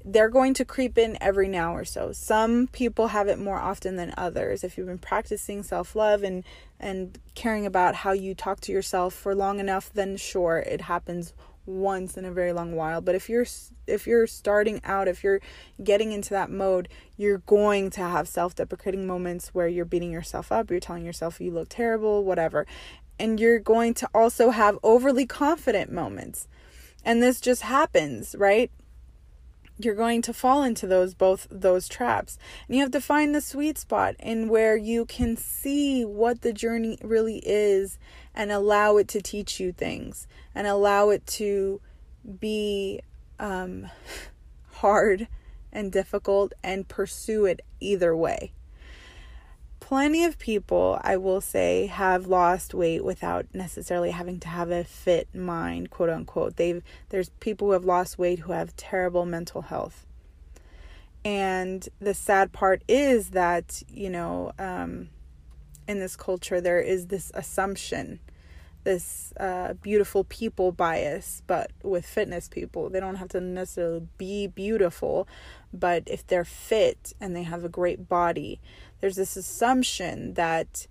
they're 0.05 0.29
going 0.29 0.53
to 0.55 0.65
creep 0.65 0.97
in 0.97 1.17
every 1.21 1.47
now 1.47 1.75
or 1.75 1.85
so. 1.85 2.11
Some 2.11 2.67
people 2.67 3.07
have 3.07 3.27
it 3.27 3.37
more 3.37 3.59
often 3.59 3.95
than 3.97 4.13
others. 4.17 4.63
If 4.63 4.77
you've 4.77 4.87
been 4.87 4.97
practicing 4.97 5.63
self-love 5.63 6.23
and 6.23 6.43
and 6.79 7.19
caring 7.35 7.65
about 7.65 7.95
how 7.95 8.13
you 8.13 8.33
talk 8.33 8.61
to 8.61 8.71
yourself 8.71 9.13
for 9.13 9.35
long 9.35 9.59
enough, 9.59 9.91
then 9.93 10.15
sure, 10.15 10.59
it 10.59 10.81
happens 10.81 11.33
once 11.65 12.17
in 12.17 12.25
a 12.25 12.31
very 12.31 12.53
long 12.53 12.73
while. 12.75 13.01
But 13.01 13.15
if 13.15 13.29
you're 13.29 13.45
if 13.87 14.07
you're 14.07 14.27
starting 14.27 14.81
out, 14.83 15.07
if 15.07 15.23
you're 15.23 15.41
getting 15.83 16.11
into 16.13 16.29
that 16.31 16.49
mode, 16.49 16.87
you're 17.17 17.39
going 17.39 17.89
to 17.91 18.01
have 18.01 18.27
self-deprecating 18.27 19.05
moments 19.05 19.49
where 19.49 19.67
you're 19.67 19.85
beating 19.85 20.11
yourself 20.11 20.51
up, 20.51 20.71
you're 20.71 20.79
telling 20.79 21.05
yourself 21.05 21.41
you 21.41 21.51
look 21.51 21.69
terrible, 21.69 22.23
whatever. 22.23 22.65
And 23.19 23.37
you're 23.37 23.59
going 23.59 23.93
to 23.95 24.09
also 24.13 24.51
have 24.51 24.79
overly 24.81 25.25
confident 25.25 25.91
moments. 25.91 26.47
And 27.03 27.21
this 27.21 27.41
just 27.41 27.63
happens, 27.63 28.33
right? 28.37 28.71
You're 29.79 29.95
going 29.95 30.21
to 30.23 30.33
fall 30.33 30.63
into 30.63 30.85
those 30.85 31.13
both 31.13 31.47
those 31.49 31.87
traps. 31.87 32.37
And 32.67 32.75
you 32.75 32.83
have 32.83 32.91
to 32.91 33.01
find 33.01 33.33
the 33.33 33.41
sweet 33.41 33.77
spot 33.77 34.15
in 34.19 34.49
where 34.49 34.75
you 34.75 35.05
can 35.05 35.37
see 35.37 36.03
what 36.03 36.41
the 36.41 36.53
journey 36.53 36.97
really 37.01 37.41
is 37.45 37.97
and 38.35 38.51
allow 38.51 38.97
it 38.97 39.07
to 39.09 39.21
teach 39.21 39.59
you 39.59 39.71
things 39.71 40.27
and 40.53 40.67
allow 40.67 41.09
it 41.09 41.25
to 41.27 41.81
be 42.39 43.01
um, 43.39 43.89
hard 44.73 45.27
and 45.71 45.91
difficult 45.91 46.53
and 46.63 46.87
pursue 46.87 47.45
it 47.45 47.61
either 47.79 48.15
way 48.15 48.51
plenty 49.89 50.23
of 50.23 50.37
people, 50.37 50.99
I 51.01 51.17
will 51.17 51.41
say, 51.41 51.87
have 51.87 52.27
lost 52.27 52.75
weight 52.75 53.03
without 53.03 53.47
necessarily 53.53 54.11
having 54.11 54.39
to 54.41 54.47
have 54.47 54.69
a 54.69 54.83
fit 54.83 55.33
mind, 55.33 55.89
quote 55.89 56.11
unquote. 56.11 56.57
They've 56.57 56.83
there's 57.09 57.29
people 57.39 57.69
who 57.69 57.73
have 57.73 57.85
lost 57.85 58.19
weight 58.19 58.37
who 58.37 58.51
have 58.51 58.75
terrible 58.75 59.25
mental 59.25 59.63
health. 59.63 60.05
And 61.25 61.89
the 61.99 62.13
sad 62.13 62.51
part 62.51 62.83
is 62.87 63.31
that, 63.31 63.81
you 63.89 64.11
know, 64.11 64.51
um, 64.59 65.09
in 65.87 65.97
this 65.97 66.15
culture, 66.15 66.61
there 66.61 66.79
is 66.79 67.07
this 67.07 67.31
assumption, 67.33 68.19
this 68.83 69.33
uh, 69.39 69.73
beautiful 69.73 70.23
people 70.23 70.71
bias, 70.71 71.41
but 71.47 71.71
with 71.81 72.05
fitness 72.05 72.47
people, 72.47 72.91
they 72.91 72.99
don't 72.99 73.15
have 73.15 73.29
to 73.29 73.41
necessarily 73.41 74.07
be 74.19 74.45
beautiful, 74.45 75.27
but 75.73 76.03
if 76.05 76.25
they're 76.27 76.45
fit 76.45 77.13
and 77.19 77.35
they 77.35 77.43
have 77.43 77.63
a 77.63 77.69
great 77.69 78.07
body, 78.07 78.61
there's 79.01 79.15
this 79.15 79.35
assumption 79.37 80.33
that 80.33 80.87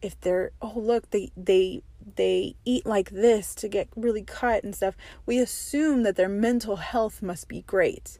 if 0.00 0.20
they're 0.20 0.50
oh 0.60 0.72
look 0.76 1.10
they 1.10 1.30
they 1.36 1.82
they 2.16 2.56
eat 2.64 2.84
like 2.84 3.10
this 3.10 3.54
to 3.54 3.68
get 3.68 3.88
really 3.94 4.22
cut 4.22 4.64
and 4.64 4.74
stuff 4.74 4.96
we 5.24 5.38
assume 5.38 6.02
that 6.02 6.16
their 6.16 6.28
mental 6.28 6.76
health 6.76 7.22
must 7.22 7.48
be 7.48 7.62
great. 7.62 8.18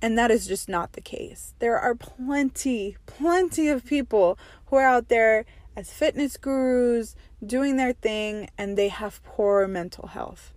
And 0.00 0.16
that 0.16 0.30
is 0.30 0.46
just 0.46 0.68
not 0.68 0.92
the 0.92 1.00
case. 1.00 1.54
There 1.58 1.78
are 1.78 1.94
plenty 1.94 2.96
plenty 3.06 3.68
of 3.68 3.84
people 3.84 4.38
who 4.66 4.76
are 4.76 4.86
out 4.86 5.08
there 5.08 5.44
as 5.76 5.92
fitness 5.92 6.36
gurus 6.36 7.16
doing 7.44 7.76
their 7.76 7.92
thing 7.92 8.48
and 8.56 8.76
they 8.76 8.88
have 8.88 9.22
poor 9.24 9.66
mental 9.66 10.08
health. 10.08 10.52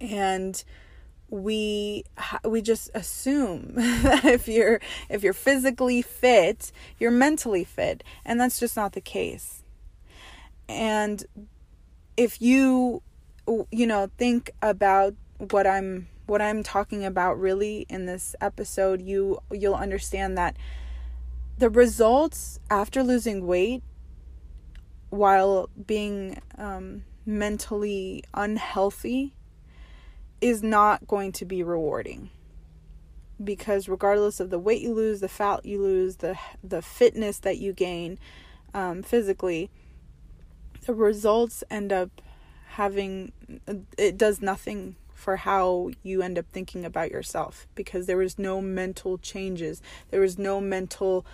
And 0.00 0.62
we 1.30 2.04
we 2.44 2.60
just 2.60 2.90
assume 2.94 3.72
that 3.74 4.24
if 4.24 4.48
you're 4.48 4.80
if 5.08 5.22
you're 5.22 5.32
physically 5.32 6.02
fit, 6.02 6.72
you're 6.98 7.10
mentally 7.10 7.64
fit, 7.64 8.04
and 8.24 8.40
that's 8.40 8.58
just 8.58 8.76
not 8.76 8.92
the 8.92 9.00
case. 9.00 9.62
And 10.68 11.24
if 12.16 12.42
you 12.42 13.02
you 13.70 13.86
know 13.86 14.10
think 14.18 14.50
about 14.60 15.14
what 15.38 15.66
I'm 15.66 16.08
what 16.26 16.42
I'm 16.42 16.62
talking 16.62 17.04
about 17.04 17.38
really 17.40 17.86
in 17.88 18.06
this 18.06 18.34
episode, 18.40 19.00
you 19.00 19.38
you'll 19.52 19.74
understand 19.74 20.36
that 20.36 20.56
the 21.58 21.70
results 21.70 22.58
after 22.70 23.02
losing 23.02 23.46
weight 23.46 23.82
while 25.10 25.68
being 25.86 26.40
um, 26.56 27.04
mentally 27.26 28.24
unhealthy 28.32 29.34
is 30.40 30.62
not 30.62 31.06
going 31.06 31.32
to 31.32 31.44
be 31.44 31.62
rewarding. 31.62 32.30
Because 33.42 33.88
regardless 33.88 34.40
of 34.40 34.50
the 34.50 34.58
weight 34.58 34.82
you 34.82 34.92
lose, 34.92 35.20
the 35.20 35.28
fat 35.28 35.64
you 35.64 35.80
lose, 35.80 36.16
the 36.16 36.38
the 36.62 36.82
fitness 36.82 37.38
that 37.38 37.56
you 37.58 37.72
gain 37.72 38.18
um, 38.74 39.02
physically, 39.02 39.70
the 40.84 40.92
results 40.92 41.64
end 41.70 41.92
up 41.92 42.20
having 42.72 43.32
it 43.96 44.18
does 44.18 44.42
nothing 44.42 44.96
for 45.14 45.36
how 45.36 45.90
you 46.02 46.22
end 46.22 46.38
up 46.38 46.46
thinking 46.50 46.84
about 46.84 47.10
yourself. 47.10 47.66
Because 47.74 48.06
there 48.06 48.18
was 48.18 48.38
no 48.38 48.60
mental 48.60 49.16
changes, 49.16 49.80
there 50.10 50.20
was 50.20 50.38
no 50.38 50.60
mental 50.60 51.24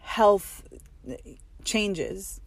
health 0.00 0.62
changes 1.62 2.40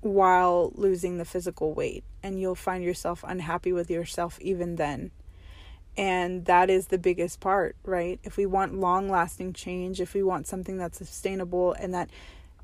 while 0.00 0.72
losing 0.74 1.18
the 1.18 1.24
physical 1.24 1.74
weight 1.74 2.04
and 2.22 2.40
you'll 2.40 2.54
find 2.54 2.82
yourself 2.82 3.24
unhappy 3.26 3.72
with 3.72 3.90
yourself 3.90 4.38
even 4.40 4.76
then. 4.76 5.10
And 5.96 6.44
that 6.46 6.70
is 6.70 6.86
the 6.86 6.98
biggest 6.98 7.40
part, 7.40 7.76
right? 7.84 8.20
If 8.22 8.36
we 8.36 8.46
want 8.46 8.78
long 8.78 9.10
lasting 9.10 9.52
change, 9.52 10.00
if 10.00 10.14
we 10.14 10.22
want 10.22 10.46
something 10.46 10.78
that's 10.78 10.98
sustainable 10.98 11.72
and 11.72 11.92
that 11.94 12.10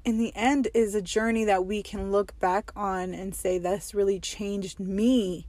in 0.05 0.19
the 0.19 0.33
end 0.37 0.69
is 0.73 0.95
a 0.95 1.03
journey 1.03 1.45
that 1.45 1.67
we 1.67 1.83
can 1.83 2.13
look 2.13 2.39
back 2.39 2.71
on 2.77 3.13
and 3.13 3.35
say, 3.35 3.59
this 3.59 3.95
really 3.95 4.21
changed 4.21 4.79
me, 4.79 5.47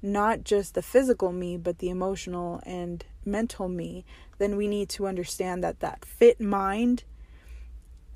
not 0.00 0.44
just 0.44 0.74
the 0.74 0.82
physical 0.82 1.32
me, 1.32 1.56
but 1.56 1.78
the 1.78 1.90
emotional 1.90 2.60
and 2.64 3.04
mental 3.24 3.68
me, 3.68 4.04
then 4.38 4.56
we 4.56 4.68
need 4.68 4.88
to 4.90 5.08
understand 5.08 5.64
that 5.64 5.80
that 5.80 6.04
fit 6.04 6.40
mind 6.40 7.02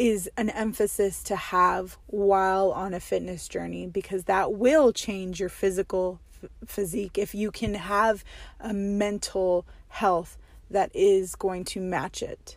is 0.00 0.30
an 0.38 0.48
emphasis 0.50 1.22
to 1.22 1.36
have 1.36 1.98
while 2.06 2.72
on 2.72 2.94
a 2.94 3.00
fitness 3.00 3.46
journey 3.46 3.86
because 3.86 4.24
that 4.24 4.54
will 4.54 4.92
change 4.92 5.38
your 5.38 5.50
physical 5.50 6.18
f- 6.42 6.48
physique 6.64 7.18
if 7.18 7.34
you 7.34 7.50
can 7.50 7.74
have 7.74 8.24
a 8.58 8.72
mental 8.72 9.66
health 9.88 10.38
that 10.70 10.90
is 10.94 11.34
going 11.34 11.64
to 11.64 11.80
match 11.80 12.22
it 12.22 12.56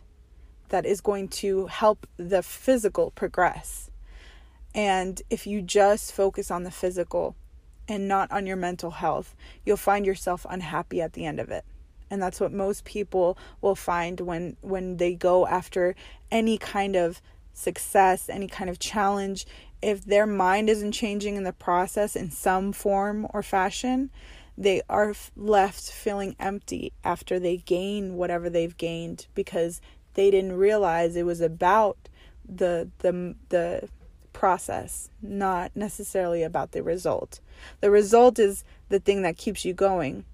that 0.70 0.86
is 0.86 1.02
going 1.02 1.28
to 1.28 1.66
help 1.66 2.06
the 2.16 2.42
physical 2.42 3.10
progress. 3.10 3.90
And 4.74 5.20
if 5.30 5.46
you 5.46 5.62
just 5.62 6.12
focus 6.12 6.50
on 6.50 6.64
the 6.64 6.70
physical 6.70 7.36
and 7.86 8.08
not 8.08 8.30
on 8.32 8.46
your 8.46 8.56
mental 8.56 8.90
health 8.92 9.36
you'll 9.64 9.76
find 9.76 10.06
yourself 10.06 10.46
unhappy 10.48 11.02
at 11.02 11.12
the 11.12 11.26
end 11.26 11.38
of 11.38 11.50
it. 11.50 11.64
And 12.10 12.22
that's 12.22 12.40
what 12.40 12.52
most 12.52 12.84
people 12.84 13.36
will 13.60 13.74
find 13.74 14.20
when 14.20 14.56
when 14.62 14.96
they 14.96 15.14
go 15.14 15.46
after 15.46 15.94
any 16.30 16.58
kind 16.58 16.96
of 16.96 17.20
success 17.54 18.28
any 18.28 18.46
kind 18.46 18.68
of 18.68 18.78
challenge 18.78 19.46
if 19.80 20.04
their 20.04 20.26
mind 20.26 20.68
isn't 20.68 20.92
changing 20.92 21.36
in 21.36 21.44
the 21.44 21.52
process 21.52 22.16
in 22.16 22.30
some 22.30 22.72
form 22.72 23.26
or 23.32 23.42
fashion 23.42 24.10
they 24.56 24.82
are 24.88 25.14
left 25.36 25.90
feeling 25.90 26.36
empty 26.38 26.92
after 27.02 27.38
they 27.38 27.56
gain 27.56 28.14
whatever 28.14 28.50
they've 28.50 28.76
gained 28.76 29.26
because 29.34 29.80
they 30.14 30.30
didn't 30.30 30.56
realize 30.56 31.16
it 31.16 31.26
was 31.26 31.40
about 31.40 31.96
the 32.48 32.88
the 32.98 33.34
the 33.48 33.88
process, 34.34 35.08
not 35.22 35.74
necessarily 35.74 36.42
about 36.42 36.72
the 36.72 36.82
result. 36.82 37.40
The 37.80 37.90
result 37.90 38.38
is 38.38 38.62
the 38.90 39.00
thing 39.00 39.22
that 39.22 39.38
keeps 39.38 39.64
you 39.64 39.72
going. 39.72 40.26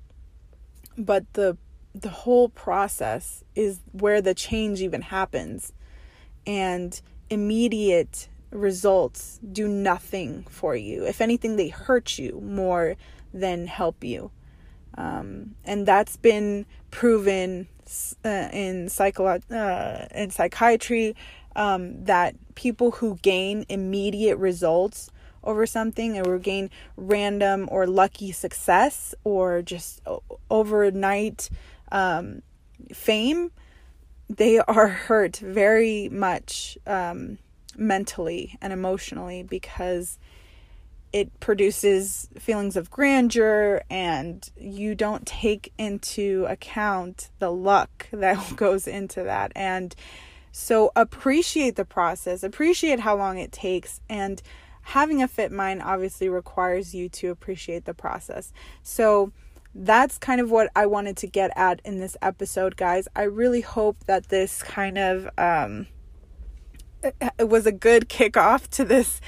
But 0.98 1.32
the 1.34 1.56
the 1.94 2.08
whole 2.08 2.48
process 2.48 3.44
is 3.54 3.80
where 3.92 4.20
the 4.20 4.34
change 4.34 4.80
even 4.80 5.02
happens. 5.02 5.72
And 6.46 7.00
immediate 7.30 8.28
results 8.50 9.38
do 9.52 9.68
nothing 9.68 10.44
for 10.50 10.74
you. 10.76 11.04
If 11.04 11.20
anything, 11.20 11.56
they 11.56 11.68
hurt 11.68 12.18
you 12.18 12.40
more 12.44 12.96
than 13.32 13.66
help 13.66 14.02
you. 14.02 14.30
Um, 14.98 15.54
and 15.64 15.86
that's 15.86 16.16
been 16.16 16.66
proven 16.90 17.68
uh, 18.24 18.48
in 18.52 18.86
psycholo- 18.86 19.42
uh, 19.50 20.06
in 20.14 20.30
psychiatry 20.30 21.14
um, 21.56 22.04
that 22.04 22.34
people 22.54 22.92
who 22.92 23.16
gain 23.22 23.64
immediate 23.68 24.36
results 24.36 25.10
over 25.42 25.66
something 25.66 26.18
or 26.26 26.38
gain 26.38 26.70
random 26.96 27.68
or 27.70 27.86
lucky 27.86 28.30
success 28.32 29.14
or 29.24 29.62
just 29.62 30.02
overnight 30.50 31.48
um, 31.90 32.42
fame, 32.92 33.50
they 34.30 34.60
are 34.60 34.88
hurt 34.88 35.36
very 35.38 36.08
much 36.08 36.78
um, 36.86 37.38
mentally 37.76 38.56
and 38.62 38.72
emotionally 38.72 39.42
because 39.42 40.18
it 41.12 41.40
produces 41.40 42.28
feelings 42.38 42.76
of 42.76 42.90
grandeur 42.90 43.82
and 43.90 44.48
you 44.56 44.94
don't 44.94 45.26
take 45.26 45.72
into 45.76 46.46
account 46.48 47.30
the 47.40 47.50
luck 47.50 48.08
that 48.12 48.56
goes 48.56 48.86
into 48.86 49.24
that. 49.24 49.50
And 49.56 49.94
so 50.52 50.92
appreciate 50.94 51.76
the 51.76 51.84
process 51.84 52.42
appreciate 52.42 53.00
how 53.00 53.16
long 53.16 53.38
it 53.38 53.52
takes 53.52 54.00
and 54.08 54.42
having 54.82 55.22
a 55.22 55.28
fit 55.28 55.52
mind 55.52 55.82
obviously 55.82 56.28
requires 56.28 56.94
you 56.94 57.08
to 57.08 57.30
appreciate 57.30 57.84
the 57.84 57.94
process. 57.94 58.52
So 58.82 59.32
that's 59.74 60.18
kind 60.18 60.40
of 60.40 60.50
what 60.50 60.70
I 60.74 60.86
wanted 60.86 61.16
to 61.18 61.26
get 61.26 61.50
at 61.56 61.80
in 61.84 61.98
this 61.98 62.16
episode 62.22 62.76
guys 62.76 63.08
I 63.14 63.22
really 63.22 63.60
hope 63.60 64.04
that 64.06 64.28
this 64.28 64.62
kind 64.62 64.98
of 64.98 65.28
um 65.38 65.86
it 67.38 67.48
was 67.48 67.66
a 67.66 67.72
good 67.72 68.08
kickoff 68.08 68.68
to 68.68 68.84
this 68.84 69.20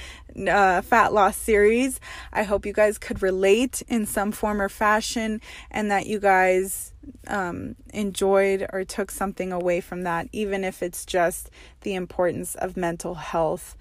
uh, 0.47 0.81
fat 0.81 1.13
loss 1.13 1.37
series. 1.37 1.99
I 2.31 2.43
hope 2.43 2.65
you 2.65 2.73
guys 2.73 2.97
could 2.97 3.21
relate 3.21 3.81
in 3.87 4.05
some 4.05 4.31
form 4.31 4.61
or 4.61 4.69
fashion 4.69 5.41
and 5.71 5.89
that 5.91 6.05
you 6.05 6.19
guys 6.19 6.93
um, 7.27 7.75
enjoyed 7.93 8.67
or 8.71 8.83
took 8.83 9.11
something 9.11 9.51
away 9.51 9.81
from 9.81 10.03
that, 10.03 10.27
even 10.31 10.63
if 10.63 10.83
it's 10.83 11.05
just 11.05 11.49
the 11.81 11.95
importance 11.95 12.55
of 12.55 12.77
mental 12.77 13.15
health 13.15 13.75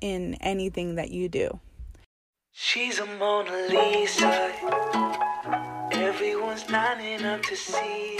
in 0.00 0.34
anything 0.34 0.94
that 0.96 1.10
you 1.10 1.28
do. 1.28 1.60
She's 2.52 2.98
a 2.98 3.06
Mona 3.06 3.66
Lisa. 3.68 5.25
Everyone's 5.92 6.64
to 6.64 7.56
see. 7.56 8.18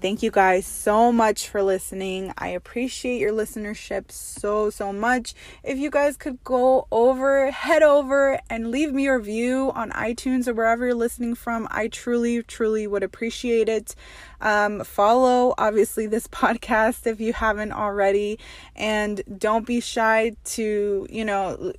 Thank 0.00 0.22
you 0.22 0.30
guys 0.30 0.66
so 0.66 1.10
much 1.10 1.48
for 1.48 1.62
listening. 1.62 2.34
I 2.36 2.48
appreciate 2.48 3.20
your 3.20 3.32
listenership 3.32 4.10
so, 4.10 4.68
so 4.68 4.92
much. 4.92 5.34
If 5.62 5.78
you 5.78 5.90
guys 5.90 6.18
could 6.18 6.44
go 6.44 6.86
over, 6.92 7.50
head 7.50 7.82
over, 7.82 8.38
and 8.50 8.70
leave 8.70 8.92
me 8.92 9.06
a 9.06 9.16
review 9.16 9.72
on 9.74 9.90
iTunes 9.92 10.46
or 10.46 10.52
wherever 10.52 10.84
you're 10.84 10.94
listening 10.94 11.34
from, 11.34 11.66
I 11.70 11.88
truly, 11.88 12.42
truly 12.42 12.86
would 12.86 13.02
appreciate 13.02 13.68
it. 13.68 13.94
Um, 14.42 14.84
follow, 14.84 15.54
obviously, 15.56 16.06
this 16.06 16.26
podcast 16.28 17.06
if 17.06 17.18
you 17.18 17.32
haven't 17.32 17.72
already. 17.72 18.38
And 18.76 19.22
don't 19.38 19.66
be 19.66 19.80
shy 19.80 20.36
to, 20.44 21.06
you 21.08 21.24
know, 21.24 21.72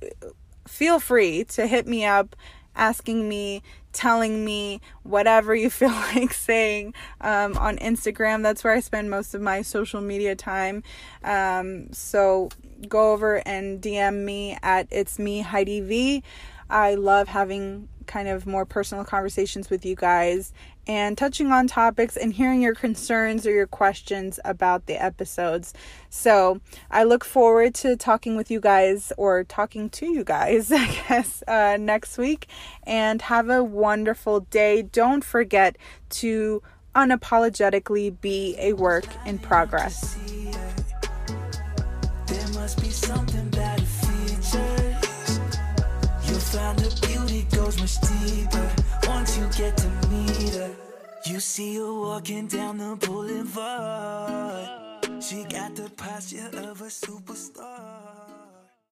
feel 0.66 0.98
free 0.98 1.44
to 1.44 1.66
hit 1.66 1.86
me 1.86 2.04
up 2.04 2.36
asking 2.74 3.28
me 3.28 3.62
telling 3.92 4.44
me 4.44 4.80
whatever 5.02 5.54
you 5.54 5.70
feel 5.80 5.90
like 5.90 6.32
saying 6.32 6.94
um, 7.20 7.56
on 7.56 7.78
Instagram. 7.78 8.42
That's 8.42 8.62
where 8.62 8.74
I 8.74 8.80
spend 8.80 9.10
most 9.10 9.34
of 9.34 9.40
my 9.40 9.62
social 9.62 10.00
media 10.00 10.36
time. 10.36 10.82
Um, 11.24 11.92
so 11.92 12.50
go 12.88 13.12
over 13.12 13.42
and 13.46 13.80
DM 13.80 14.24
me 14.24 14.58
at 14.62 14.86
it's 14.90 15.18
me 15.18 15.40
Heidi 15.40 15.80
V. 15.80 16.22
I 16.68 16.94
love 16.94 17.28
having 17.28 17.88
kind 18.06 18.28
of 18.28 18.46
more 18.46 18.64
personal 18.64 19.04
conversations 19.04 19.70
with 19.70 19.84
you 19.84 19.96
guys 19.96 20.52
and 20.86 21.18
touching 21.18 21.50
on 21.50 21.66
topics 21.66 22.16
and 22.16 22.32
hearing 22.32 22.62
your 22.62 22.74
concerns 22.74 23.46
or 23.46 23.50
your 23.50 23.66
questions 23.66 24.38
about 24.44 24.86
the 24.86 25.02
episodes. 25.02 25.74
So 26.10 26.60
I 26.90 27.04
look 27.04 27.24
forward 27.24 27.74
to 27.76 27.96
talking 27.96 28.36
with 28.36 28.50
you 28.50 28.60
guys 28.60 29.12
or 29.16 29.44
talking 29.44 29.90
to 29.90 30.06
you 30.06 30.24
guys, 30.24 30.70
I 30.72 30.86
guess, 31.08 31.42
uh, 31.48 31.76
next 31.78 32.18
week. 32.18 32.46
And 32.84 33.22
have 33.22 33.48
a 33.48 33.64
wonderful 33.64 34.40
day. 34.40 34.82
Don't 34.82 35.24
forget 35.24 35.76
to 36.10 36.62
unapologetically 36.94 38.20
be 38.20 38.56
a 38.58 38.72
work 38.72 39.06
in 39.26 39.38
progress. 39.38 40.16
Once 49.06 49.38
you 49.38 49.48
get 49.56 49.76
to. 49.76 49.85
You 51.26 51.40
see 51.40 51.74
her 51.74 51.92
walking 51.92 52.46
down 52.46 52.78
the 52.78 52.94
boulevard. 53.04 54.68
She 55.20 55.42
got 55.42 55.74
the 55.74 55.90
posture 55.90 56.50
of 56.54 56.80
a 56.80 56.84
superstar. 56.84 58.25